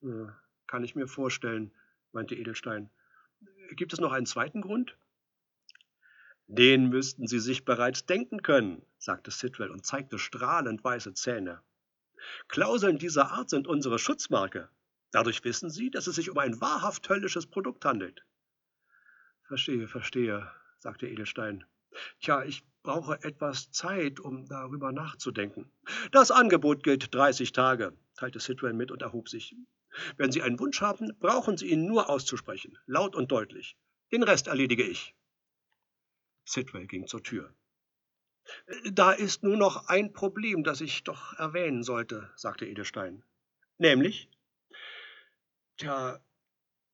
Ja, 0.00 0.36
kann 0.66 0.84
ich 0.84 0.94
mir 0.94 1.06
vorstellen, 1.06 1.72
meinte 2.12 2.34
Edelstein. 2.34 2.90
Gibt 3.70 3.92
es 3.92 4.00
noch 4.00 4.12
einen 4.12 4.26
zweiten 4.26 4.62
Grund? 4.62 4.96
Den 6.46 6.88
müssten 6.88 7.26
Sie 7.26 7.38
sich 7.38 7.64
bereits 7.64 8.06
denken 8.06 8.42
können, 8.42 8.84
sagte 8.98 9.30
Sidwell 9.30 9.70
und 9.70 9.86
zeigte 9.86 10.18
strahlend 10.18 10.82
weiße 10.82 11.14
Zähne. 11.14 11.62
Klauseln 12.48 12.98
dieser 12.98 13.32
Art 13.32 13.50
sind 13.50 13.66
unsere 13.66 13.98
Schutzmarke. 13.98 14.68
Dadurch 15.10 15.44
wissen 15.44 15.70
Sie, 15.70 15.90
dass 15.90 16.06
es 16.06 16.16
sich 16.16 16.30
um 16.30 16.38
ein 16.38 16.60
wahrhaft 16.60 17.08
höllisches 17.08 17.46
Produkt 17.46 17.84
handelt. 17.84 18.24
Verstehe, 19.46 19.86
verstehe, 19.86 20.50
sagte 20.78 21.06
Edelstein. 21.06 21.64
Tja, 22.20 22.42
ich 22.44 22.64
brauche 22.82 23.22
etwas 23.22 23.70
Zeit, 23.70 24.18
um 24.18 24.46
darüber 24.46 24.92
nachzudenken. 24.92 25.70
Das 26.10 26.30
Angebot 26.30 26.82
gilt 26.82 27.14
30 27.14 27.52
Tage, 27.52 27.96
teilte 28.16 28.40
Sidwell 28.40 28.72
mit 28.72 28.90
und 28.90 29.02
erhob 29.02 29.28
sich. 29.28 29.54
Wenn 30.16 30.32
Sie 30.32 30.42
einen 30.42 30.58
Wunsch 30.58 30.80
haben, 30.80 31.12
brauchen 31.20 31.58
Sie 31.58 31.66
ihn 31.68 31.86
nur 31.86 32.08
auszusprechen, 32.08 32.78
laut 32.86 33.14
und 33.14 33.30
deutlich. 33.30 33.76
Den 34.10 34.22
Rest 34.22 34.46
erledige 34.46 34.84
ich. 34.84 35.14
Sidwell 36.44 36.86
ging 36.86 37.06
zur 37.06 37.22
Tür. 37.22 37.54
Da 38.90 39.12
ist 39.12 39.42
nur 39.42 39.56
noch 39.56 39.88
ein 39.88 40.12
Problem, 40.12 40.64
das 40.64 40.80
ich 40.80 41.04
doch 41.04 41.32
erwähnen 41.38 41.82
sollte, 41.82 42.30
sagte 42.36 42.66
Edelstein. 42.66 43.24
Nämlich? 43.78 44.28
Tja, 45.76 46.20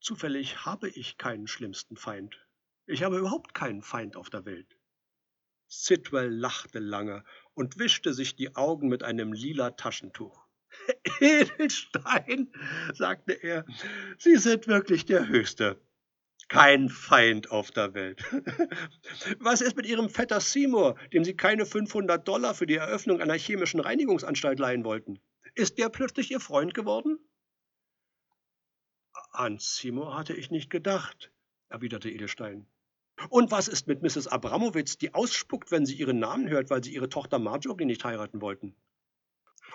zufällig 0.01 0.65
habe 0.65 0.89
ich 0.89 1.19
keinen 1.19 1.47
schlimmsten 1.47 1.97
Feind. 1.97 2.39
Ich 2.87 3.03
habe 3.03 3.19
überhaupt 3.19 3.55
keinen 3.55 3.83
Feind 3.83 4.17
auf 4.17 4.31
der 4.31 4.45
Welt. 4.45 4.79
Sidwell 5.67 6.31
lachte 6.31 6.79
lange 6.79 7.25
und 7.55 7.79
wischte 7.79 8.15
sich 8.15 8.37
die 8.37 8.57
Augen 8.57 8.89
mit 8.89 9.03
einem 9.03 9.33
lila 9.33 9.73
Taschentuch. 9.73 10.47
Edelstein, 11.21 12.53
sagte 12.95 13.33
er, 13.33 13.67
Sie 14.19 14.37
sind 14.37 14.67
wirklich 14.67 15.05
der 15.05 15.29
Höchste. 15.29 15.81
Kein 16.49 16.89
Feind 16.89 17.51
auf 17.51 17.71
der 17.71 17.93
Welt. 17.93 18.25
Was 19.39 19.61
ist 19.61 19.77
mit 19.77 19.87
Ihrem 19.87 20.09
Vetter 20.09 20.41
Seymour, 20.41 20.97
dem 21.13 21.23
Sie 21.23 21.37
keine 21.37 21.67
500 21.67 22.27
Dollar 22.27 22.55
für 22.55 22.67
die 22.67 22.77
Eröffnung 22.77 23.21
einer 23.21 23.35
chemischen 23.35 23.81
Reinigungsanstalt 23.81 24.59
leihen 24.59 24.85
wollten? 24.85 25.19
Ist 25.55 25.79
der 25.79 25.91
plötzlich 25.91 26.31
Ihr 26.31 26.41
Freund 26.41 26.73
geworden? 26.73 27.19
An 29.33 29.59
Seymour 29.59 30.17
hatte 30.17 30.35
ich 30.35 30.51
nicht 30.51 30.71
gedacht, 30.71 31.31
erwiderte 31.69 32.11
Edelstein. 32.11 32.67
Und 33.29 33.51
was 33.51 33.69
ist 33.69 33.87
mit 33.87 34.03
Mrs. 34.03 34.29
Abramowitz, 34.29 34.97
die 34.97 35.13
ausspuckt, 35.13 35.71
wenn 35.71 35.85
sie 35.85 35.95
ihren 35.95 36.19
Namen 36.19 36.49
hört, 36.49 36.71
weil 36.71 36.83
sie 36.83 36.95
ihre 36.95 37.09
Tochter 37.09 37.39
Marjorie 37.39 37.85
nicht 37.85 38.05
heiraten 38.05 38.41
wollten? 38.41 38.75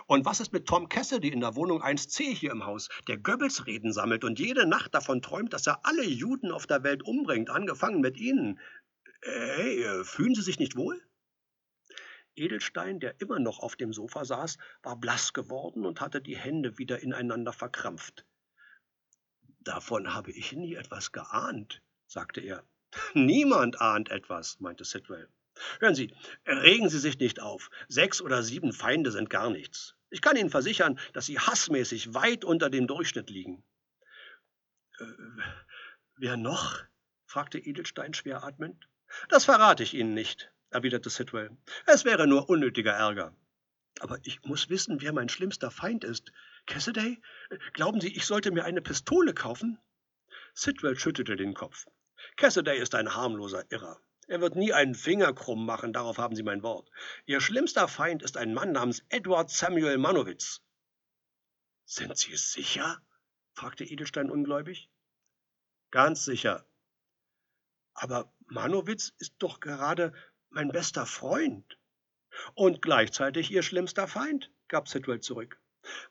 Und 0.08 0.26
was 0.26 0.40
ist 0.40 0.54
mit 0.54 0.68
Tom 0.68 0.90
Cassidy 0.90 1.30
in 1.30 1.40
der 1.40 1.56
Wohnung 1.56 1.82
1c 1.82 2.34
hier 2.34 2.52
im 2.52 2.66
Haus, 2.66 2.90
der 3.08 3.18
Goebbels-Reden 3.18 3.94
sammelt 3.94 4.24
und 4.24 4.40
jede 4.40 4.66
Nacht 4.66 4.94
davon 4.94 5.22
träumt, 5.22 5.54
dass 5.54 5.68
er 5.68 5.86
alle 5.86 6.04
Juden 6.06 6.52
auf 6.52 6.68
der 6.68 6.84
Welt 6.84 7.04
umbringt, 7.04 7.50
angefangen 7.50 8.02
mit 8.02 8.18
Ihnen? 8.18 8.60
Hey, 9.22 9.84
äh, 9.84 10.04
fühlen 10.04 10.36
Sie 10.36 10.42
sich 10.42 10.60
nicht 10.60 10.76
wohl? 10.76 11.02
Edelstein, 12.36 13.00
der 13.00 13.22
immer 13.22 13.40
noch 13.40 13.60
auf 13.60 13.76
dem 13.76 13.94
Sofa 13.94 14.26
saß, 14.26 14.58
war 14.82 14.98
blass 14.98 15.34
geworden 15.34 15.86
und 15.86 16.02
hatte 16.02 16.22
die 16.22 16.38
Hände 16.38 16.78
wieder 16.78 17.02
ineinander 17.02 17.54
verkrampft. 17.54 18.26
Davon 19.60 20.14
habe 20.14 20.32
ich 20.32 20.52
nie 20.52 20.76
etwas 20.76 21.12
geahnt, 21.12 21.82
sagte 22.08 22.42
er. 22.42 22.64
Niemand 23.14 23.80
ahnt 23.80 24.10
etwas, 24.10 24.60
meinte 24.60 24.84
Sidwell. 24.84 25.30
Hören 25.80 25.96
Sie, 25.96 26.14
regen 26.46 26.90
Sie 26.90 27.00
sich 27.00 27.20
nicht 27.20 27.42
auf. 27.42 27.70
Sechs 27.88 28.22
oder 28.22 28.44
sieben 28.44 28.74
Feinde 28.74 29.12
sind 29.12 29.30
gar 29.30 29.50
nichts. 29.50 29.96
Ich 30.10 30.22
kann 30.22 30.36
Ihnen 30.36 30.50
versichern, 30.50 31.00
dass 31.14 31.26
Sie 31.26 31.40
hassmäßig 31.40 32.14
weit 32.14 32.46
unter 32.46 32.70
dem 32.70 32.88
Durchschnitt 32.88 33.30
liegen. 33.30 33.64
Äh, 35.00 35.06
wer 36.18 36.38
noch? 36.38 36.84
fragte 37.26 37.60
Edelstein 37.60 38.14
schwer 38.14 38.44
atmend. 38.44 38.88
Das 39.30 39.46
verrate 39.46 39.84
ich 39.84 39.94
Ihnen 39.94 40.14
nicht, 40.14 40.52
erwiderte 40.70 41.10
Sidwell. 41.10 41.56
Es 41.86 42.06
wäre 42.06 42.28
nur 42.28 42.50
unnötiger 42.50 42.94
Ärger. 42.94 43.36
Aber 44.00 44.20
ich 44.24 44.44
muss 44.44 44.70
wissen, 44.70 45.02
wer 45.02 45.14
mein 45.14 45.30
schlimmster 45.30 45.72
Feind 45.72 46.04
ist. 46.04 46.32
Cassidy? 46.66 47.22
Glauben 47.74 48.02
Sie, 48.02 48.16
ich 48.16 48.26
sollte 48.26 48.52
mir 48.52 48.66
eine 48.66 48.82
Pistole 48.82 49.34
kaufen? 49.34 49.80
Sidwell 50.54 50.98
schüttelte 50.98 51.36
den 51.36 51.54
Kopf. 51.54 51.86
Cassidy 52.38 52.78
ist 52.78 52.96
ein 52.96 53.16
harmloser 53.16 53.70
Irrer. 53.72 54.00
Er 54.28 54.42
wird 54.42 54.56
nie 54.56 54.74
einen 54.74 54.96
Finger 54.96 55.34
krumm 55.34 55.66
machen, 55.66 55.94
darauf 55.94 56.18
haben 56.18 56.36
Sie 56.36 56.44
mein 56.44 56.64
Wort. 56.64 56.90
Ihr 57.26 57.42
schlimmster 57.42 57.88
Feind 57.88 58.24
ist 58.24 58.38
ein 58.38 58.54
Mann 58.54 58.72
namens 58.72 59.04
Edward 59.10 59.50
Samuel 59.50 59.98
Manowitz. 59.98 60.62
Sind 61.86 62.18
Sie 62.18 62.36
sicher? 62.36 63.02
fragte 63.54 63.84
Edelstein 63.84 64.32
ungläubig. 64.32 64.90
Ganz 65.92 66.26
sicher. 66.26 66.66
Aber 67.94 68.34
Manowitz 68.48 69.14
ist 69.20 69.36
doch 69.40 69.60
gerade 69.60 70.14
mein 70.50 70.70
bester 70.70 71.06
Freund. 71.06 71.78
Und 72.56 72.82
gleichzeitig 72.82 73.52
Ihr 73.52 73.62
schlimmster 73.62 74.08
Feind, 74.08 74.52
gab 74.68 74.88
Sidwell 74.88 75.20
zurück. 75.20 75.62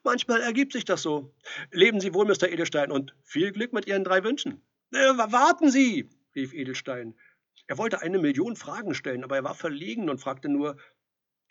Manchmal 0.05 0.41
ergibt 0.41 0.73
sich 0.73 0.85
das 0.85 1.03
so. 1.03 1.35
Leben 1.71 2.01
Sie 2.01 2.15
wohl, 2.15 2.27
Mr. 2.27 2.49
Edelstein, 2.49 2.93
und 2.93 3.17
viel 3.23 3.53
Glück 3.53 3.73
mit 3.73 3.87
Ihren 3.87 4.05
drei 4.05 4.23
Wünschen. 4.23 4.63
Äh, 4.93 5.17
warten 5.17 5.71
Sie, 5.71 6.11
rief 6.35 6.53
Edelstein. 6.53 7.19
Er 7.73 7.79
wollte 7.79 8.03
eine 8.03 8.19
Million 8.19 8.55
Fragen 8.55 8.95
stellen, 8.95 9.25
aber 9.25 9.37
er 9.37 9.45
war 9.45 9.55
verlegen 9.55 10.11
und 10.11 10.19
fragte 10.19 10.51
nur, 10.51 10.77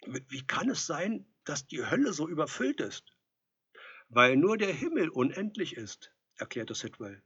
wie 0.06 0.46
kann 0.46 0.70
es 0.70 0.86
sein, 0.86 1.26
dass 1.46 1.66
die 1.66 1.84
Hölle 1.84 2.14
so 2.14 2.30
überfüllt 2.30 2.80
ist? 2.80 3.18
Weil 4.08 4.38
nur 4.38 4.56
der 4.56 4.72
Himmel 4.72 5.10
unendlich 5.10 5.76
ist, 5.76 6.14
erklärte 6.36 6.76
Sidwell. 6.76 7.24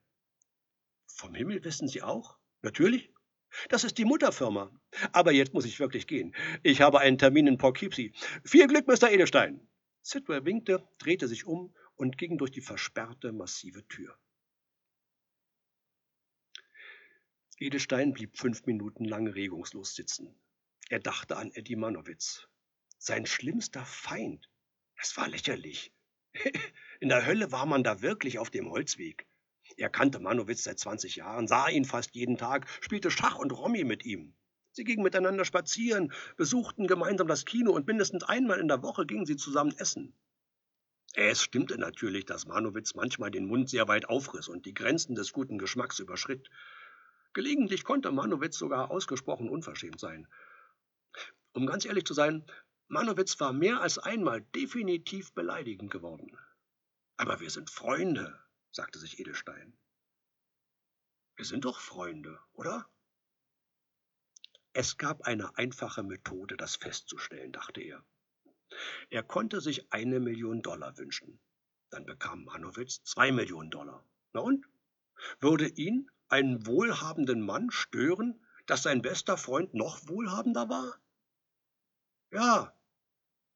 Vom 1.08 1.36
Himmel 1.36 1.62
wissen 1.66 1.90
Sie 1.90 2.04
auch? 2.04 2.38
Natürlich. 2.62 3.12
Das 3.68 3.84
ist 3.84 3.98
die 3.98 4.06
Mutterfirma. 4.06 4.72
Aber 5.12 5.34
jetzt 5.34 5.54
muss 5.54 5.66
ich 5.66 5.82
wirklich 5.82 6.08
gehen. 6.08 6.34
Ich 6.64 6.80
habe 6.80 7.02
einen 7.02 7.18
Termin 7.18 7.48
in 7.48 7.58
Poughkeepsie. 7.58 8.14
Viel 8.46 8.68
Glück, 8.68 8.88
Mr. 8.88 9.12
Edelstein. 9.12 9.60
Sidwell 10.04 10.46
winkte, 10.46 10.88
drehte 11.00 11.28
sich 11.28 11.46
um 11.46 11.76
und 11.98 12.18
ging 12.18 12.38
durch 12.38 12.52
die 12.52 12.62
versperrte, 12.62 13.34
massive 13.34 13.86
Tür. 13.90 14.18
Edelstein 17.58 18.14
blieb 18.14 18.38
fünf 18.38 18.66
Minuten 18.66 19.06
lang 19.06 19.28
regungslos 19.28 19.96
sitzen. 19.96 20.36
Er 20.90 21.00
dachte 21.00 21.38
an 21.38 21.52
Eddie 21.52 21.78
Manowitz. 21.78 22.48
Sein 22.98 23.26
schlimmster 23.26 23.86
Feind. 23.86 24.50
Das 24.98 25.16
war 25.16 25.28
lächerlich. 25.30 25.94
In 27.00 27.10
der 27.10 27.26
Hölle 27.26 27.52
war 27.52 27.66
man 27.66 27.84
da 27.84 28.02
wirklich 28.02 28.40
auf 28.40 28.50
dem 28.50 28.70
Holzweg. 28.70 29.26
Er 29.78 29.90
kannte 29.90 30.20
Manowitz 30.20 30.64
seit 30.64 30.80
20 30.80 31.16
Jahren, 31.16 31.48
sah 31.48 31.70
ihn 31.70 31.86
fast 31.86 32.14
jeden 32.14 32.38
Tag, 32.38 32.68
spielte 32.82 33.10
Schach 33.10 33.38
und 33.38 33.52
Rommi 33.52 33.84
mit 33.84 34.06
ihm. 34.06 34.36
Sie 34.72 34.84
gingen 34.84 35.04
miteinander 35.04 35.46
spazieren, 35.46 36.12
besuchten 36.36 36.88
gemeinsam 36.88 37.28
das 37.28 37.46
Kino 37.46 37.72
und 37.72 37.88
mindestens 37.88 38.24
einmal 38.24 38.60
in 38.60 38.68
der 38.68 38.84
Woche 38.84 39.06
gingen 39.06 39.26
sie 39.26 39.38
zusammen 39.38 39.74
essen. 39.78 40.14
Es 41.14 41.42
stimmte 41.42 41.78
natürlich, 41.78 42.26
dass 42.26 42.46
Manowitz 42.46 42.94
manchmal 42.94 43.32
den 43.32 43.46
Mund 43.46 43.70
sehr 43.70 43.88
weit 43.88 44.10
aufriss 44.10 44.50
und 44.50 44.66
die 44.66 44.74
Grenzen 44.74 45.16
des 45.16 45.32
guten 45.32 45.58
Geschmacks 45.58 46.00
überschritt. 46.00 46.50
Gelegentlich 47.36 47.84
konnte 47.84 48.14
Manowitz 48.14 48.58
sogar 48.58 48.90
ausgesprochen 48.90 49.50
unverschämt 49.50 50.00
sein. 50.00 50.26
Um 51.52 51.68
ganz 51.68 51.84
ehrlich 51.84 52.06
zu 52.06 52.14
sein, 52.14 52.50
Manowitz 52.88 53.38
war 53.42 53.52
mehr 53.52 53.82
als 53.82 53.98
einmal 53.98 54.42
definitiv 54.56 55.34
beleidigend 55.34 55.92
geworden. 55.92 56.38
Aber 57.18 57.42
wir 57.42 57.50
sind 57.50 57.70
Freunde, 57.70 58.40
sagte 58.72 59.00
sich 59.00 59.20
Edelstein. 59.20 59.78
Wir 61.36 61.44
sind 61.44 61.66
doch 61.66 61.82
Freunde, 61.82 62.40
oder? 62.54 62.90
Es 64.72 64.98
gab 64.98 65.24
eine 65.24 65.58
einfache 65.58 66.04
Methode, 66.04 66.56
das 66.56 66.78
festzustellen, 66.78 67.52
dachte 67.52 67.82
er. 67.82 68.06
Er 69.10 69.24
konnte 69.24 69.60
sich 69.60 69.92
eine 69.92 70.22
Million 70.22 70.62
Dollar 70.62 70.98
wünschen. 70.98 71.42
Dann 71.90 72.06
bekam 72.06 72.46
Manowitz 72.46 73.04
zwei 73.04 73.34
Millionen 73.34 73.72
Dollar. 73.72 74.06
Na 74.32 74.40
und? 74.40 74.66
Würde 75.42 75.68
ihn 75.68 76.10
einen 76.30 76.66
wohlhabenden 76.66 77.42
Mann 77.42 77.72
stören, 77.72 78.40
dass 78.66 78.84
sein 78.84 79.02
bester 79.02 79.38
Freund 79.38 79.74
noch 79.74 80.08
wohlhabender 80.08 80.70
war? 80.70 81.00
Ja, 82.32 82.74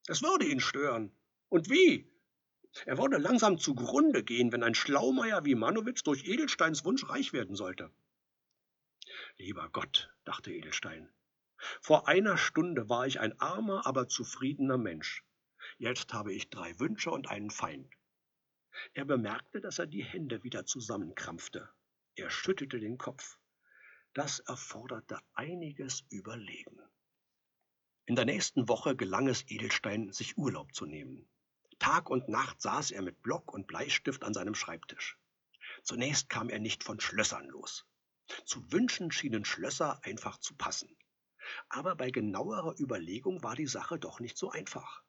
es 0.07 0.21
würde 0.21 0.45
ihn 0.45 0.59
stören. 0.59 1.11
Und 1.49 1.69
wie? 1.69 2.07
Er 2.85 2.97
würde 2.97 3.17
langsam 3.17 3.57
zugrunde 3.57 4.23
gehen, 4.23 4.51
wenn 4.51 4.63
ein 4.63 4.75
Schlaumeier 4.75 5.43
wie 5.45 5.55
Manowitz 5.55 6.03
durch 6.03 6.25
Edelsteins 6.25 6.85
Wunsch 6.85 7.09
reich 7.09 7.33
werden 7.33 7.55
sollte. 7.55 7.91
Lieber 9.37 9.69
Gott, 9.69 10.13
dachte 10.23 10.51
Edelstein, 10.51 11.09
vor 11.81 12.07
einer 12.07 12.37
Stunde 12.37 12.89
war 12.89 13.07
ich 13.07 13.19
ein 13.19 13.39
armer, 13.39 13.85
aber 13.85 14.07
zufriedener 14.07 14.77
Mensch. 14.77 15.23
Jetzt 15.77 16.13
habe 16.13 16.33
ich 16.33 16.49
drei 16.49 16.79
Wünsche 16.79 17.11
und 17.11 17.29
einen 17.29 17.51
Feind. 17.51 17.93
Er 18.93 19.05
bemerkte, 19.05 19.59
dass 19.59 19.79
er 19.79 19.87
die 19.87 20.03
Hände 20.03 20.43
wieder 20.43 20.65
zusammenkrampfte. 20.65 21.69
Er 22.19 22.29
schüttelte 22.29 22.81
den 22.81 22.97
Kopf. 22.97 23.37
Das 24.13 24.39
erforderte 24.39 25.21
einiges 25.35 26.03
Überlegen. 26.09 26.77
In 28.07 28.17
der 28.17 28.25
nächsten 28.25 28.67
Woche 28.67 28.97
gelang 28.97 29.29
es 29.29 29.49
Edelstein, 29.49 30.11
sich 30.11 30.37
Urlaub 30.37 30.75
zu 30.75 30.85
nehmen. 30.85 31.29
Tag 31.79 32.09
und 32.09 32.27
Nacht 32.27 32.61
saß 32.61 32.91
er 32.91 33.03
mit 33.03 33.21
Block 33.21 33.53
und 33.53 33.67
Bleistift 33.67 34.23
an 34.23 34.33
seinem 34.33 34.53
Schreibtisch. 34.53 35.17
Zunächst 35.83 36.27
kam 36.27 36.49
er 36.49 36.59
nicht 36.59 36.83
von 36.83 36.99
Schlössern 36.99 37.47
los. 37.47 37.85
Zu 38.43 38.69
wünschen 38.69 39.13
schienen 39.13 39.45
Schlösser 39.45 40.03
einfach 40.03 40.39
zu 40.39 40.53
passen. 40.55 40.93
Aber 41.69 41.95
bei 41.95 42.11
genauerer 42.11 42.77
Überlegung 42.77 43.43
war 43.43 43.55
die 43.55 43.67
Sache 43.67 43.97
doch 43.97 44.19
nicht 44.19 44.37
so 44.37 44.51
einfach. 44.51 45.03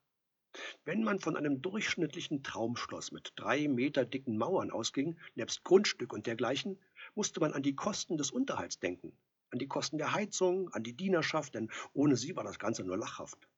Wenn 0.84 1.04
man 1.04 1.20
von 1.20 1.36
einem 1.36 1.62
durchschnittlichen 1.62 2.42
Traumschloss 2.42 3.12
mit 3.12 3.32
drei 3.36 3.68
Meter 3.68 4.04
dicken 4.04 4.36
Mauern 4.36 4.70
ausging, 4.70 5.18
nebst 5.34 5.62
Grundstück 5.62 6.12
und 6.12 6.26
dergleichen, 6.26 6.80
musste 7.14 7.40
man 7.40 7.52
an 7.52 7.62
die 7.62 7.74
Kosten 7.74 8.16
des 8.16 8.30
Unterhalts 8.30 8.78
denken 8.78 9.12
an 9.50 9.58
die 9.58 9.68
Kosten 9.68 9.98
der 9.98 10.12
Heizung, 10.12 10.72
an 10.72 10.82
die 10.82 10.96
Dienerschaft, 10.96 11.54
denn 11.54 11.70
ohne 11.92 12.16
sie 12.16 12.36
war 12.36 12.44
das 12.44 12.58
Ganze 12.58 12.84
nur 12.84 12.96
lachhaft. 12.96 13.48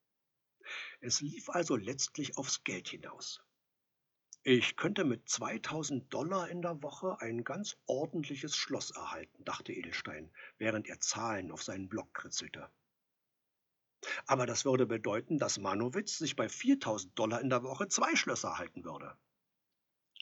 Es 1.00 1.20
lief 1.20 1.50
also 1.50 1.76
letztlich 1.76 2.36
aufs 2.36 2.64
Geld 2.64 2.88
hinaus. 2.88 3.42
Ich 4.44 4.76
könnte 4.76 5.04
mit 5.04 5.28
2000 5.28 6.12
Dollar 6.12 6.48
in 6.48 6.62
der 6.62 6.82
Woche 6.82 7.20
ein 7.20 7.44
ganz 7.44 7.76
ordentliches 7.86 8.56
Schloss 8.56 8.90
erhalten, 8.90 9.44
dachte 9.44 9.72
Edelstein, 9.72 10.32
während 10.58 10.88
er 10.88 10.98
Zahlen 11.00 11.52
auf 11.52 11.62
seinen 11.62 11.88
Block 11.88 12.12
kritzelte. 12.12 12.68
Aber 14.26 14.46
das 14.46 14.64
würde 14.64 14.86
bedeuten, 14.86 15.38
dass 15.38 15.58
Manowitz 15.58 16.18
sich 16.18 16.34
bei 16.34 16.48
4000 16.48 17.16
Dollar 17.16 17.40
in 17.40 17.50
der 17.50 17.62
Woche 17.62 17.86
zwei 17.86 18.16
Schlösser 18.16 18.48
erhalten 18.48 18.84
würde. 18.84 19.16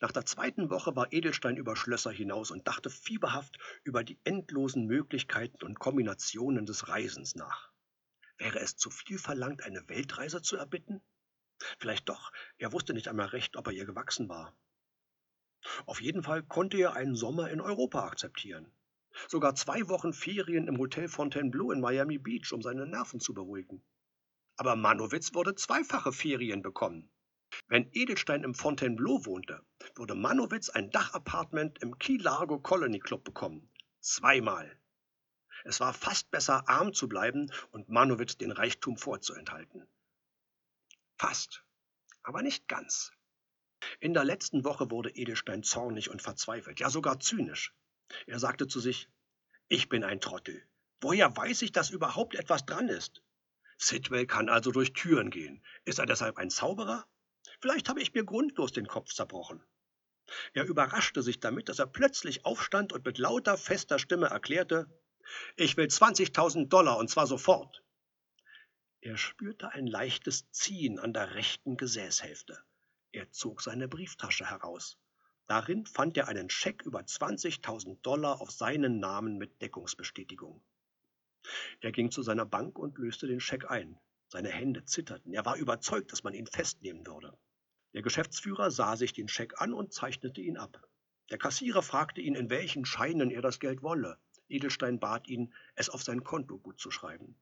Nach 0.00 0.12
der 0.12 0.24
zweiten 0.24 0.70
Woche 0.70 0.96
war 0.96 1.12
Edelstein 1.12 1.58
über 1.58 1.76
Schlösser 1.76 2.10
hinaus 2.10 2.50
und 2.50 2.66
dachte 2.66 2.88
fieberhaft 2.88 3.58
über 3.84 4.02
die 4.02 4.18
endlosen 4.24 4.86
Möglichkeiten 4.86 5.62
und 5.62 5.78
Kombinationen 5.78 6.64
des 6.64 6.88
Reisens 6.88 7.34
nach. 7.34 7.70
Wäre 8.38 8.60
es 8.60 8.76
zu 8.76 8.90
viel 8.90 9.18
verlangt, 9.18 9.62
eine 9.62 9.86
Weltreise 9.88 10.40
zu 10.40 10.56
erbitten? 10.56 11.02
Vielleicht 11.78 12.08
doch, 12.08 12.32
er 12.56 12.72
wusste 12.72 12.94
nicht 12.94 13.08
einmal 13.08 13.26
recht, 13.26 13.56
ob 13.56 13.66
er 13.66 13.74
ihr 13.74 13.84
gewachsen 13.84 14.30
war. 14.30 14.56
Auf 15.84 16.00
jeden 16.00 16.22
Fall 16.22 16.42
konnte 16.42 16.78
er 16.78 16.94
einen 16.94 17.14
Sommer 17.14 17.50
in 17.50 17.60
Europa 17.60 18.02
akzeptieren. 18.06 18.72
Sogar 19.28 19.54
zwei 19.54 19.86
Wochen 19.88 20.14
Ferien 20.14 20.66
im 20.68 20.78
Hotel 20.78 21.08
Fontainebleau 21.08 21.72
in 21.72 21.80
Miami 21.80 22.16
Beach, 22.16 22.50
um 22.52 22.62
seine 22.62 22.86
Nerven 22.86 23.20
zu 23.20 23.34
beruhigen. 23.34 23.84
Aber 24.56 24.76
Manowitz 24.76 25.34
würde 25.34 25.54
zweifache 25.54 26.12
Ferien 26.12 26.62
bekommen. 26.62 27.10
Wenn 27.70 27.88
Edelstein 27.92 28.42
im 28.42 28.52
Fontainebleau 28.52 29.24
wohnte, 29.26 29.64
würde 29.94 30.16
Manowitz 30.16 30.70
ein 30.70 30.90
Dachapartment 30.90 31.80
im 31.80 32.00
Key 32.00 32.16
Largo 32.16 32.58
Colony 32.58 32.98
Club 32.98 33.22
bekommen. 33.22 33.70
Zweimal. 34.00 34.76
Es 35.62 35.78
war 35.78 35.94
fast 35.94 36.32
besser, 36.32 36.68
arm 36.68 36.92
zu 36.92 37.08
bleiben 37.08 37.52
und 37.70 37.88
Manowitz 37.88 38.36
den 38.36 38.50
Reichtum 38.50 38.96
vorzuenthalten. 38.96 39.86
Fast, 41.16 41.62
aber 42.24 42.42
nicht 42.42 42.66
ganz. 42.66 43.12
In 44.00 44.14
der 44.14 44.24
letzten 44.24 44.64
Woche 44.64 44.90
wurde 44.90 45.10
Edelstein 45.10 45.62
zornig 45.62 46.10
und 46.10 46.20
verzweifelt, 46.20 46.80
ja 46.80 46.90
sogar 46.90 47.20
zynisch. 47.20 47.72
Er 48.26 48.40
sagte 48.40 48.66
zu 48.66 48.80
sich, 48.80 49.08
ich 49.68 49.88
bin 49.88 50.02
ein 50.02 50.20
Trottel. 50.20 50.60
Woher 51.00 51.36
weiß 51.36 51.62
ich, 51.62 51.70
dass 51.70 51.90
überhaupt 51.90 52.34
etwas 52.34 52.66
dran 52.66 52.88
ist? 52.88 53.22
Sidwell 53.78 54.26
kann 54.26 54.48
also 54.48 54.72
durch 54.72 54.92
Türen 54.92 55.30
gehen. 55.30 55.64
Ist 55.84 56.00
er 56.00 56.06
deshalb 56.06 56.36
ein 56.36 56.50
Zauberer? 56.50 57.06
Vielleicht 57.60 57.88
habe 57.88 58.00
ich 58.00 58.14
mir 58.14 58.24
grundlos 58.24 58.72
den 58.72 58.86
Kopf 58.86 59.12
zerbrochen. 59.12 59.62
Er 60.52 60.64
überraschte 60.64 61.22
sich 61.22 61.40
damit, 61.40 61.68
dass 61.68 61.78
er 61.78 61.86
plötzlich 61.86 62.44
aufstand 62.44 62.92
und 62.92 63.04
mit 63.04 63.18
lauter, 63.18 63.56
fester 63.56 63.98
Stimme 63.98 64.26
erklärte, 64.26 64.86
ich 65.56 65.76
will 65.76 65.86
20.000 65.86 66.68
Dollar 66.68 66.98
und 66.98 67.08
zwar 67.08 67.26
sofort. 67.26 67.82
Er 69.00 69.16
spürte 69.16 69.72
ein 69.72 69.86
leichtes 69.86 70.50
Ziehen 70.50 70.98
an 70.98 71.12
der 71.12 71.34
rechten 71.34 71.76
Gesäßhälfte. 71.76 72.62
Er 73.12 73.30
zog 73.30 73.62
seine 73.62 73.88
Brieftasche 73.88 74.48
heraus. 74.48 74.98
Darin 75.46 75.86
fand 75.86 76.16
er 76.16 76.28
einen 76.28 76.50
Scheck 76.50 76.82
über 76.82 77.00
20.000 77.00 78.00
Dollar 78.02 78.40
auf 78.40 78.50
seinen 78.50 79.00
Namen 79.00 79.36
mit 79.36 79.60
Deckungsbestätigung. 79.62 80.62
Er 81.80 81.92
ging 81.92 82.10
zu 82.10 82.22
seiner 82.22 82.46
Bank 82.46 82.78
und 82.78 82.98
löste 82.98 83.26
den 83.26 83.40
Scheck 83.40 83.70
ein. 83.70 83.98
Seine 84.30 84.50
Hände 84.50 84.84
zitterten. 84.84 85.34
Er 85.34 85.44
war 85.44 85.56
überzeugt, 85.56 86.12
dass 86.12 86.22
man 86.22 86.34
ihn 86.34 86.46
festnehmen 86.46 87.04
würde. 87.04 87.36
Der 87.94 88.02
Geschäftsführer 88.02 88.70
sah 88.70 88.94
sich 88.94 89.12
den 89.12 89.26
Scheck 89.26 89.60
an 89.60 89.72
und 89.72 89.92
zeichnete 89.92 90.40
ihn 90.40 90.56
ab. 90.56 90.86
Der 91.30 91.38
Kassierer 91.38 91.82
fragte 91.82 92.20
ihn, 92.20 92.36
in 92.36 92.48
welchen 92.48 92.84
Scheinen 92.84 93.32
er 93.32 93.42
das 93.42 93.58
Geld 93.58 93.82
wolle. 93.82 94.18
Edelstein 94.48 95.00
bat 95.00 95.26
ihn, 95.26 95.52
es 95.74 95.90
auf 95.90 96.04
sein 96.04 96.22
Konto 96.22 96.60
gut 96.60 96.78
zu 96.78 96.92
schreiben. 96.92 97.34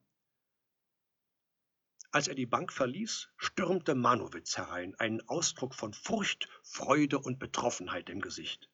Als 2.09 2.27
er 2.27 2.33
die 2.33 2.47
Bank 2.47 2.73
verließ, 2.73 3.29
stürmte 3.37 3.93
Manowitz 3.93 4.57
herein, 4.57 4.95
einen 4.95 5.21
Ausdruck 5.27 5.75
von 5.75 5.93
Furcht, 5.93 6.49
Freude 6.63 7.19
und 7.19 7.37
Betroffenheit 7.37 8.09
im 8.09 8.19
Gesicht. 8.19 8.67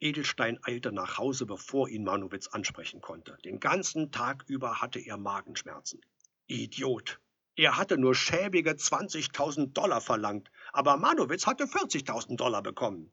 Edelstein 0.00 0.58
eilte 0.64 0.90
nach 0.90 1.18
Hause, 1.18 1.46
bevor 1.46 1.88
ihn 1.88 2.02
Manowitz 2.02 2.48
ansprechen 2.48 3.00
konnte. 3.00 3.38
Den 3.44 3.60
ganzen 3.60 4.10
Tag 4.10 4.44
über 4.48 4.80
hatte 4.80 4.98
er 4.98 5.18
Magenschmerzen. 5.18 6.00
Idiot, 6.46 7.20
er 7.56 7.76
hatte 7.76 7.96
nur 7.96 8.14
schäbige 8.14 8.72
20.000 8.72 9.72
Dollar 9.72 10.00
verlangt, 10.00 10.50
aber 10.72 10.96
Manowitz 10.96 11.46
hatte 11.46 11.64
40.000 11.64 12.36
Dollar 12.36 12.62
bekommen. 12.62 13.12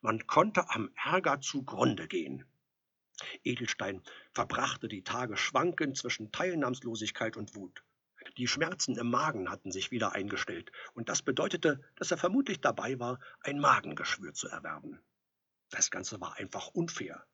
Man 0.00 0.26
konnte 0.26 0.68
am 0.70 0.90
Ärger 0.96 1.40
zugrunde 1.40 2.08
gehen. 2.08 2.44
Edelstein 3.44 4.02
verbrachte 4.32 4.88
die 4.88 5.04
Tage 5.04 5.36
schwankend 5.36 5.96
zwischen 5.96 6.32
Teilnahmslosigkeit 6.32 7.36
und 7.36 7.54
Wut. 7.54 7.84
Die 8.38 8.48
Schmerzen 8.48 8.96
im 8.96 9.10
Magen 9.10 9.50
hatten 9.50 9.70
sich 9.70 9.90
wieder 9.90 10.12
eingestellt, 10.12 10.72
und 10.94 11.08
das 11.08 11.22
bedeutete, 11.22 11.80
dass 11.96 12.10
er 12.10 12.16
vermutlich 12.16 12.60
dabei 12.60 12.98
war, 12.98 13.20
ein 13.40 13.60
Magengeschwür 13.60 14.32
zu 14.32 14.48
erwerben. 14.48 14.98
Das 15.70 15.90
Ganze 15.90 16.20
war 16.20 16.36
einfach 16.38 16.68
unfair. 16.68 17.24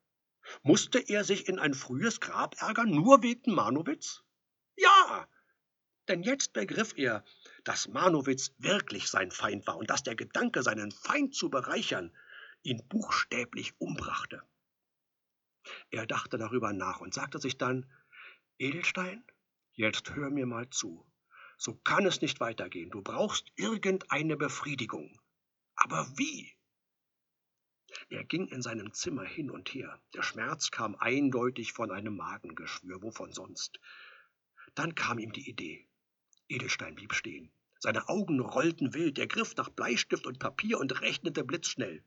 Musste 0.62 0.98
er 0.98 1.24
sich 1.24 1.48
in 1.48 1.58
ein 1.58 1.74
frühes 1.74 2.20
Grab 2.20 2.60
ärgern, 2.60 2.90
nur 2.90 3.22
wegen 3.22 3.54
Manowitz? 3.54 4.22
Ja, 4.80 5.28
denn 6.08 6.22
jetzt 6.22 6.54
begriff 6.54 6.94
er, 6.96 7.22
dass 7.64 7.88
Manowitz 7.88 8.54
wirklich 8.58 9.08
sein 9.08 9.30
Feind 9.30 9.66
war 9.66 9.76
und 9.76 9.90
dass 9.90 10.02
der 10.02 10.16
Gedanke, 10.16 10.62
seinen 10.62 10.90
Feind 10.90 11.34
zu 11.34 11.50
bereichern, 11.50 12.16
ihn 12.62 12.82
buchstäblich 12.88 13.74
umbrachte. 13.78 14.42
Er 15.90 16.06
dachte 16.06 16.38
darüber 16.38 16.72
nach 16.72 17.00
und 17.00 17.12
sagte 17.12 17.38
sich 17.38 17.58
dann, 17.58 17.92
Edelstein, 18.58 19.22
jetzt 19.74 20.14
hör 20.14 20.30
mir 20.30 20.46
mal 20.46 20.70
zu. 20.70 21.06
So 21.58 21.74
kann 21.74 22.06
es 22.06 22.22
nicht 22.22 22.40
weitergehen. 22.40 22.90
Du 22.90 23.02
brauchst 23.02 23.52
irgendeine 23.56 24.38
Befriedigung. 24.38 25.20
Aber 25.74 26.08
wie? 26.16 26.56
Er 28.08 28.24
ging 28.24 28.46
in 28.46 28.62
seinem 28.62 28.94
Zimmer 28.94 29.24
hin 29.24 29.50
und 29.50 29.68
her. 29.74 30.00
Der 30.14 30.22
Schmerz 30.22 30.70
kam 30.70 30.94
eindeutig 30.96 31.72
von 31.72 31.90
einem 31.90 32.16
Magengeschwür, 32.16 33.02
wovon 33.02 33.32
sonst. 33.32 33.78
Dann 34.74 34.94
kam 34.94 35.18
ihm 35.18 35.32
die 35.32 35.48
Idee. 35.48 35.86
Edelstein 36.48 36.94
blieb 36.94 37.14
stehen. 37.14 37.52
Seine 37.78 38.08
Augen 38.08 38.40
rollten 38.40 38.92
wild, 38.92 39.18
er 39.18 39.26
griff 39.26 39.56
nach 39.56 39.70
Bleistift 39.70 40.26
und 40.26 40.38
Papier 40.38 40.78
und 40.78 41.00
rechnete 41.00 41.44
blitzschnell. 41.44 42.04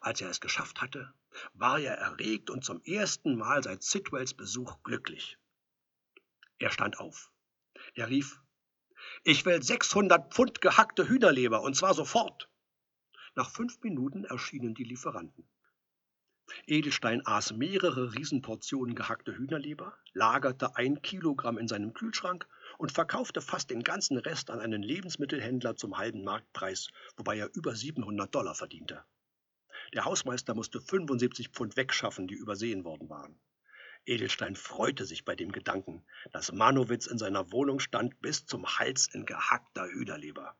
Als 0.00 0.20
er 0.20 0.30
es 0.30 0.40
geschafft 0.40 0.80
hatte, 0.80 1.12
war 1.52 1.78
er 1.78 1.94
erregt 1.94 2.50
und 2.50 2.64
zum 2.64 2.82
ersten 2.82 3.36
Mal 3.36 3.62
seit 3.62 3.82
Sidwells 3.82 4.34
Besuch 4.34 4.82
glücklich. 4.82 5.38
Er 6.58 6.70
stand 6.70 6.98
auf. 6.98 7.30
Er 7.94 8.08
rief, 8.08 8.40
ich 9.22 9.44
will 9.44 9.62
600 9.62 10.32
Pfund 10.32 10.60
gehackte 10.60 11.08
Hühnerleber, 11.08 11.62
und 11.62 11.76
zwar 11.76 11.94
sofort. 11.94 12.48
Nach 13.34 13.50
fünf 13.50 13.80
Minuten 13.82 14.24
erschienen 14.24 14.74
die 14.74 14.84
Lieferanten. 14.84 15.48
Edelstein 16.66 17.24
aß 17.26 17.52
mehrere 17.52 18.14
Riesenportionen 18.14 18.94
gehackte 18.94 19.36
Hühnerleber, 19.36 19.96
lagerte 20.12 20.76
ein 20.76 21.02
Kilogramm 21.02 21.58
in 21.58 21.68
seinem 21.68 21.92
Kühlschrank 21.92 22.46
und 22.78 22.92
verkaufte 22.92 23.40
fast 23.40 23.70
den 23.70 23.82
ganzen 23.82 24.16
Rest 24.18 24.50
an 24.50 24.60
einen 24.60 24.82
Lebensmittelhändler 24.82 25.76
zum 25.76 25.98
halben 25.98 26.24
Marktpreis, 26.24 26.88
wobei 27.16 27.38
er 27.38 27.50
über 27.54 27.74
700 27.74 28.34
Dollar 28.34 28.54
verdiente. 28.54 29.04
Der 29.92 30.04
Hausmeister 30.04 30.54
musste 30.54 30.80
75 30.80 31.50
Pfund 31.50 31.76
wegschaffen, 31.76 32.26
die 32.26 32.34
übersehen 32.34 32.84
worden 32.84 33.08
waren. 33.08 33.38
Edelstein 34.06 34.56
freute 34.56 35.06
sich 35.06 35.24
bei 35.24 35.34
dem 35.34 35.52
Gedanken, 35.52 36.04
dass 36.32 36.52
Manowitz 36.52 37.06
in 37.06 37.18
seiner 37.18 37.52
Wohnung 37.52 37.80
stand 37.80 38.20
bis 38.20 38.44
zum 38.46 38.66
Hals 38.78 39.08
in 39.12 39.24
gehackter 39.24 39.86
Hühnerleber. 39.86 40.56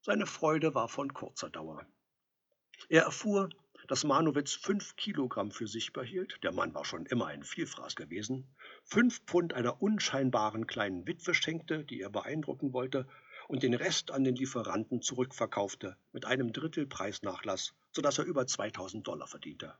Seine 0.00 0.26
Freude 0.26 0.74
war 0.74 0.88
von 0.88 1.12
kurzer 1.12 1.50
Dauer. 1.50 1.86
Er 2.88 3.02
erfuhr, 3.02 3.50
dass 3.92 4.04
Manowitz 4.04 4.54
fünf 4.54 4.96
Kilogramm 4.96 5.50
für 5.50 5.66
sich 5.66 5.92
behielt, 5.92 6.42
der 6.42 6.52
Mann 6.52 6.72
war 6.72 6.86
schon 6.86 7.04
immer 7.04 7.26
ein 7.26 7.42
Vielfraß 7.42 7.94
gewesen, 7.94 8.48
fünf 8.84 9.20
Pfund 9.26 9.52
einer 9.52 9.82
unscheinbaren 9.82 10.66
kleinen 10.66 11.06
Witwe 11.06 11.34
schenkte, 11.34 11.84
die 11.84 12.00
er 12.00 12.08
beeindrucken 12.08 12.72
wollte, 12.72 13.06
und 13.48 13.62
den 13.62 13.74
Rest 13.74 14.10
an 14.10 14.24
den 14.24 14.34
Lieferanten 14.34 15.02
zurückverkaufte 15.02 15.98
mit 16.12 16.24
einem 16.24 16.54
Drittel 16.54 16.86
Preisnachlass, 16.86 17.74
sodass 17.90 18.16
er 18.16 18.24
über 18.24 18.46
2000 18.46 19.06
Dollar 19.06 19.26
verdiente. 19.26 19.76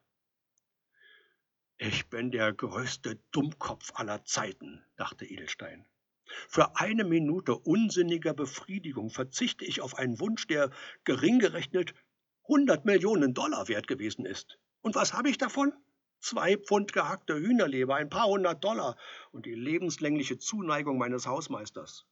Ich 1.79 2.11
bin 2.11 2.31
der 2.31 2.53
größte 2.53 3.18
Dummkopf 3.31 3.92
aller 3.94 4.27
Zeiten, 4.27 4.85
dachte 4.96 5.25
Edelstein. 5.25 5.88
Für 6.48 6.77
eine 6.77 7.05
Minute 7.05 7.55
unsinniger 7.57 8.35
Befriedigung 8.35 9.09
verzichte 9.09 9.64
ich 9.64 9.81
auf 9.81 9.96
einen 9.96 10.20
Wunsch, 10.20 10.46
der 10.48 10.70
gering 11.05 11.38
gerechnet 11.38 11.94
100 12.44 12.85
Millionen 12.85 13.35
Dollar 13.35 13.68
wert 13.68 13.87
gewesen 13.87 14.26
ist. 14.26 14.59
Und 14.81 14.94
was 14.94 15.12
habe 15.12 15.31
ich 15.31 15.38
davon? 15.38 15.72
Zwei 16.20 16.57
Pfund 16.57 16.92
gehackte 16.92 17.35
Hühnerleber, 17.35 17.96
ein 17.96 18.11
paar 18.11 18.26
hundert 18.26 18.62
Dollar 18.62 18.96
und 19.33 19.46
die 19.46 19.55
lebenslängliche 19.55 20.38
Zuneigung 20.38 20.98
meines 20.98 21.26
Hausmeisters. 21.26 22.07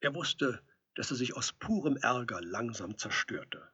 Er 0.00 0.14
wusste, 0.14 0.62
dass 0.94 1.10
er 1.10 1.16
sich 1.16 1.36
aus 1.36 1.52
purem 1.52 1.96
Ärger 1.96 2.40
langsam 2.42 2.98
zerstörte. 2.98 3.68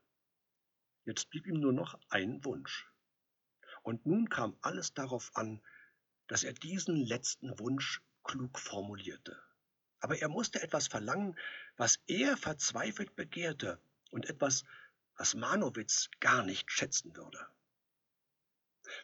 Jetzt 1.04 1.30
blieb 1.30 1.46
ihm 1.46 1.58
nur 1.60 1.72
noch 1.72 1.98
ein 2.08 2.44
Wunsch. 2.44 2.88
Und 3.82 4.06
nun 4.06 4.28
kam 4.28 4.56
alles 4.60 4.94
darauf 4.94 5.30
an, 5.34 5.60
dass 6.28 6.44
er 6.44 6.52
diesen 6.52 6.96
letzten 6.96 7.58
Wunsch 7.58 8.02
klug 8.22 8.58
formulierte. 8.58 9.36
Aber 10.00 10.18
er 10.18 10.28
musste 10.28 10.62
etwas 10.62 10.86
verlangen, 10.86 11.36
was 11.76 12.00
er 12.06 12.36
verzweifelt 12.36 13.16
begehrte 13.16 13.80
und 14.10 14.28
etwas, 14.28 14.64
was 15.20 15.34
Manowitz 15.34 16.08
gar 16.20 16.42
nicht 16.42 16.72
schätzen 16.72 17.14
würde. 17.14 17.46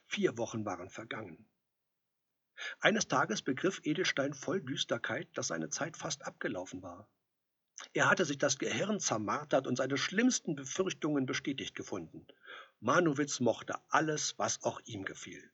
Vier 0.07 0.38
Wochen 0.38 0.64
waren 0.64 0.88
vergangen. 0.88 1.46
Eines 2.81 3.07
Tages 3.07 3.42
begriff 3.42 3.83
Edelstein 3.83 4.33
voll 4.33 4.62
Düsterkeit, 4.62 5.29
dass 5.35 5.48
seine 5.48 5.68
Zeit 5.68 5.94
fast 5.94 6.24
abgelaufen 6.24 6.81
war. 6.81 7.07
Er 7.92 8.09
hatte 8.09 8.24
sich 8.24 8.38
das 8.38 8.57
Gehirn 8.57 8.98
zermartert 8.98 9.66
und 9.66 9.76
seine 9.76 9.98
schlimmsten 9.98 10.57
Befürchtungen 10.57 11.26
bestätigt 11.26 11.74
gefunden. 11.74 12.26
Manowitz 12.81 13.40
mochte 13.40 13.74
alles, 13.90 14.38
was 14.38 14.62
auch 14.62 14.81
ihm 14.87 15.05
gefiel. 15.05 15.52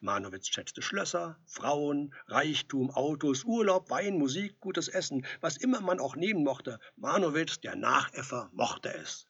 Manowitz 0.00 0.48
schätzte 0.48 0.80
Schlösser, 0.80 1.38
Frauen, 1.44 2.14
Reichtum, 2.28 2.90
Autos, 2.90 3.44
Urlaub, 3.44 3.90
Wein, 3.90 4.16
Musik, 4.16 4.58
gutes 4.58 4.88
Essen, 4.88 5.26
was 5.42 5.58
immer 5.58 5.82
man 5.82 6.00
auch 6.00 6.16
nehmen 6.16 6.44
mochte. 6.44 6.80
Manowitz, 6.96 7.60
der 7.60 7.76
Nachäffer, 7.76 8.48
mochte 8.54 8.94
es. 8.94 9.28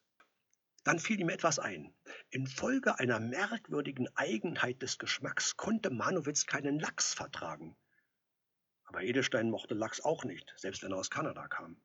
Dann 0.88 1.01
fiel 1.01 1.20
ihm 1.20 1.29
etwas 1.29 1.59
ein. 1.59 1.92
Infolge 2.31 2.98
einer 2.98 3.20
merkwürdigen 3.20 4.09
Eigenheit 4.14 4.81
des 4.81 4.96
Geschmacks 4.96 5.59
konnte 5.59 5.90
Manowitz 5.90 6.46
keinen 6.46 6.81
Lachs 6.81 7.12
vertragen. 7.12 7.77
Aber 8.85 9.03
Edelstein 9.03 9.51
mochte 9.51 9.74
Lachs 9.74 10.01
auch 10.01 10.24
nicht, 10.24 10.55
selbst 10.57 10.83
wenn 10.83 10.92
er 10.92 10.96
aus 10.96 11.11
Kanada 11.11 11.46
kam. 11.46 11.77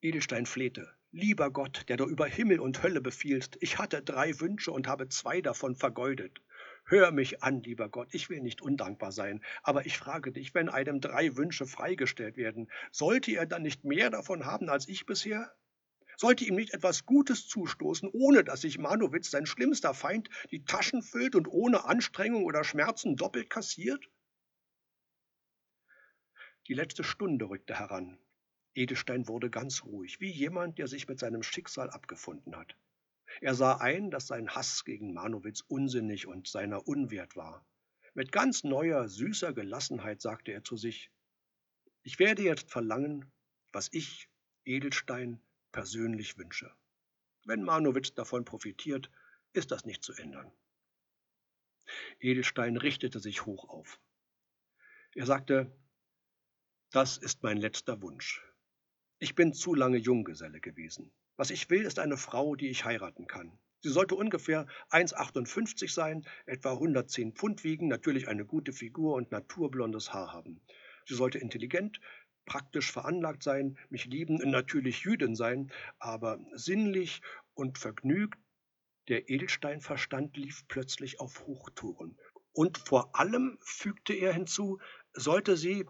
Edelstein 0.00 0.44
flehte. 0.44 0.92
Lieber 1.12 1.52
Gott, 1.52 1.88
der 1.88 1.96
du 1.96 2.06
über 2.06 2.26
Himmel 2.26 2.58
und 2.58 2.82
Hölle 2.82 3.00
befiehlst, 3.00 3.58
ich 3.60 3.78
hatte 3.78 4.02
drei 4.02 4.40
Wünsche 4.40 4.72
und 4.72 4.88
habe 4.88 5.08
zwei 5.08 5.40
davon 5.40 5.76
vergeudet. 5.76 6.42
Hör 6.86 7.12
mich 7.12 7.44
an, 7.44 7.62
lieber 7.62 7.88
Gott, 7.88 8.08
ich 8.10 8.28
will 8.28 8.40
nicht 8.40 8.60
undankbar 8.60 9.12
sein, 9.12 9.40
aber 9.62 9.86
ich 9.86 9.98
frage 9.98 10.32
dich, 10.32 10.52
wenn 10.52 10.68
einem 10.68 11.00
drei 11.00 11.36
Wünsche 11.36 11.64
freigestellt 11.64 12.36
werden, 12.36 12.68
sollte 12.90 13.30
er 13.30 13.46
dann 13.46 13.62
nicht 13.62 13.84
mehr 13.84 14.10
davon 14.10 14.46
haben 14.46 14.68
als 14.68 14.88
ich 14.88 15.06
bisher? 15.06 15.54
Sollte 16.16 16.44
ihm 16.44 16.54
nicht 16.54 16.74
etwas 16.74 17.06
Gutes 17.06 17.48
zustoßen, 17.48 18.08
ohne 18.12 18.44
dass 18.44 18.60
sich 18.60 18.78
Manowitz, 18.78 19.30
sein 19.30 19.46
schlimmster 19.46 19.94
Feind, 19.94 20.28
die 20.50 20.64
Taschen 20.64 21.02
füllt 21.02 21.34
und 21.34 21.48
ohne 21.48 21.84
Anstrengung 21.84 22.44
oder 22.44 22.64
Schmerzen 22.64 23.16
doppelt 23.16 23.50
kassiert? 23.50 24.08
Die 26.68 26.74
letzte 26.74 27.04
Stunde 27.04 27.48
rückte 27.48 27.78
heran. 27.78 28.18
Edelstein 28.74 29.28
wurde 29.28 29.50
ganz 29.50 29.84
ruhig, 29.84 30.20
wie 30.20 30.30
jemand, 30.30 30.78
der 30.78 30.88
sich 30.88 31.06
mit 31.06 31.18
seinem 31.18 31.42
Schicksal 31.42 31.90
abgefunden 31.90 32.56
hat. 32.56 32.76
Er 33.40 33.54
sah 33.54 33.76
ein, 33.76 34.10
dass 34.10 34.26
sein 34.26 34.50
Hass 34.50 34.84
gegen 34.84 35.12
Manowitz 35.12 35.60
unsinnig 35.60 36.26
und 36.26 36.48
seiner 36.48 36.86
unwert 36.86 37.36
war. 37.36 37.66
Mit 38.14 38.32
ganz 38.32 38.64
neuer, 38.64 39.08
süßer 39.08 39.52
Gelassenheit 39.52 40.20
sagte 40.20 40.52
er 40.52 40.62
zu 40.62 40.76
sich, 40.76 41.10
ich 42.02 42.18
werde 42.18 42.42
jetzt 42.42 42.70
verlangen, 42.70 43.32
was 43.72 43.88
ich, 43.92 44.28
Edelstein, 44.64 45.40
persönlich 45.74 46.38
wünsche. 46.38 46.72
Wenn 47.44 47.64
Manowitz 47.64 48.14
davon 48.14 48.44
profitiert, 48.44 49.10
ist 49.52 49.72
das 49.72 49.84
nicht 49.84 50.04
zu 50.04 50.12
ändern. 50.12 50.52
Edelstein 52.20 52.76
richtete 52.76 53.18
sich 53.18 53.44
hoch 53.44 53.68
auf. 53.68 54.00
Er 55.16 55.26
sagte, 55.26 55.76
das 56.92 57.18
ist 57.18 57.42
mein 57.42 57.56
letzter 57.56 58.00
Wunsch. 58.02 58.40
Ich 59.18 59.34
bin 59.34 59.52
zu 59.52 59.74
lange 59.74 59.98
Junggeselle 59.98 60.60
gewesen. 60.60 61.10
Was 61.36 61.50
ich 61.50 61.68
will, 61.70 61.84
ist 61.84 61.98
eine 61.98 62.16
Frau, 62.16 62.54
die 62.54 62.68
ich 62.68 62.84
heiraten 62.84 63.26
kann. 63.26 63.58
Sie 63.80 63.90
sollte 63.90 64.14
ungefähr 64.14 64.68
1,58 64.90 65.92
sein, 65.92 66.24
etwa 66.46 66.74
110 66.74 67.32
Pfund 67.32 67.64
wiegen, 67.64 67.88
natürlich 67.88 68.28
eine 68.28 68.46
gute 68.46 68.72
Figur 68.72 69.16
und 69.16 69.32
naturblondes 69.32 70.12
Haar 70.12 70.32
haben. 70.32 70.60
Sie 71.06 71.14
sollte 71.14 71.38
intelligent, 71.38 72.00
praktisch 72.46 72.92
veranlagt 72.92 73.42
sein, 73.42 73.78
mich 73.90 74.04
lieben 74.06 74.36
natürlich 74.50 75.00
Jüdin 75.00 75.34
sein, 75.34 75.72
aber 75.98 76.38
sinnlich 76.52 77.22
und 77.54 77.78
vergnügt. 77.78 78.38
Der 79.08 79.28
Edelsteinverstand 79.28 80.36
lief 80.36 80.66
plötzlich 80.68 81.20
auf 81.20 81.46
Hochtouren. 81.46 82.18
Und 82.52 82.78
vor 82.78 83.14
allem, 83.18 83.58
fügte 83.60 84.14
er 84.14 84.32
hinzu, 84.32 84.78
sollte 85.12 85.56
sie 85.56 85.86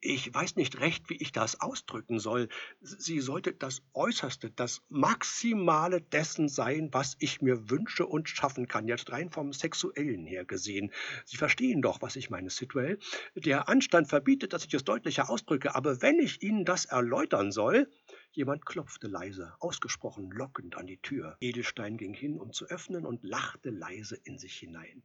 ich 0.00 0.32
weiß 0.32 0.56
nicht 0.56 0.80
recht, 0.80 1.08
wie 1.10 1.16
ich 1.16 1.32
das 1.32 1.60
ausdrücken 1.60 2.18
soll. 2.18 2.48
Sie 2.80 3.20
sollte 3.20 3.52
das 3.52 3.82
Äußerste, 3.94 4.50
das 4.50 4.82
Maximale 4.88 6.00
dessen 6.00 6.48
sein, 6.48 6.88
was 6.92 7.16
ich 7.18 7.42
mir 7.42 7.70
wünsche 7.70 8.06
und 8.06 8.28
schaffen 8.28 8.68
kann, 8.68 8.88
jetzt 8.88 9.12
rein 9.12 9.30
vom 9.30 9.52
Sexuellen 9.52 10.26
her 10.26 10.44
gesehen. 10.44 10.92
Sie 11.24 11.36
verstehen 11.36 11.82
doch, 11.82 12.02
was 12.02 12.16
ich 12.16 12.30
meine, 12.30 12.50
Sidwell. 12.50 12.98
Der 13.34 13.68
Anstand 13.68 14.08
verbietet, 14.08 14.52
dass 14.52 14.64
ich 14.64 14.74
es 14.74 14.84
deutlicher 14.84 15.30
ausdrücke, 15.30 15.74
aber 15.74 16.02
wenn 16.02 16.18
ich 16.18 16.42
Ihnen 16.42 16.64
das 16.64 16.84
erläutern 16.84 17.52
soll. 17.52 17.90
Jemand 18.32 18.66
klopfte 18.66 19.08
leise, 19.08 19.54
ausgesprochen 19.60 20.30
lockend 20.30 20.76
an 20.76 20.86
die 20.86 20.98
Tür. 20.98 21.36
Edelstein 21.40 21.96
ging 21.96 22.12
hin, 22.12 22.38
um 22.38 22.52
zu 22.52 22.66
öffnen, 22.66 23.06
und 23.06 23.24
lachte 23.24 23.70
leise 23.70 24.16
in 24.24 24.38
sich 24.38 24.56
hinein. 24.56 25.02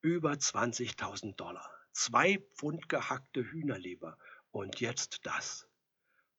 Über 0.00 0.32
20.000 0.32 1.34
Dollar 1.34 1.75
zwei 1.96 2.38
Pfund 2.54 2.88
gehackte 2.88 3.42
Hühnerleber 3.42 4.18
und 4.50 4.80
jetzt 4.80 5.24
das. 5.24 5.66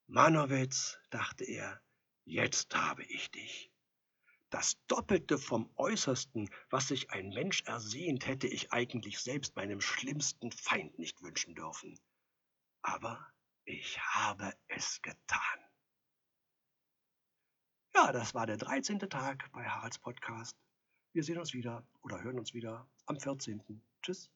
Manowitz, 0.05 0.99
dachte 1.09 1.43
er, 1.45 1.81
jetzt 2.25 2.75
habe 2.75 3.03
ich 3.03 3.31
dich. 3.31 3.71
Das 4.49 4.77
Doppelte 4.87 5.37
vom 5.37 5.69
Äußersten, 5.75 6.49
was 6.69 6.87
sich 6.87 7.09
ein 7.11 7.29
Mensch 7.29 7.63
ersehnt, 7.63 8.27
hätte 8.27 8.47
ich 8.47 8.71
eigentlich 8.71 9.19
selbst 9.19 9.55
meinem 9.55 9.81
schlimmsten 9.81 10.51
Feind 10.51 10.97
nicht 10.99 11.21
wünschen 11.21 11.55
dürfen. 11.55 11.99
Aber 12.81 13.19
ich 13.65 13.99
habe 13.99 14.53
es 14.67 15.01
getan. 15.01 15.59
Ja, 17.95 18.11
das 18.11 18.33
war 18.35 18.45
der 18.45 18.57
13. 18.57 18.99
Tag 18.99 19.51
bei 19.51 19.67
Haralds 19.67 19.97
Podcast. 19.97 20.55
Wir 21.13 21.23
sehen 21.23 21.39
uns 21.39 21.53
wieder 21.53 21.85
oder 22.03 22.21
hören 22.21 22.37
uns 22.39 22.53
wieder 22.53 22.87
am 23.07 23.19
14. 23.19 23.81
Tschüss. 24.03 24.29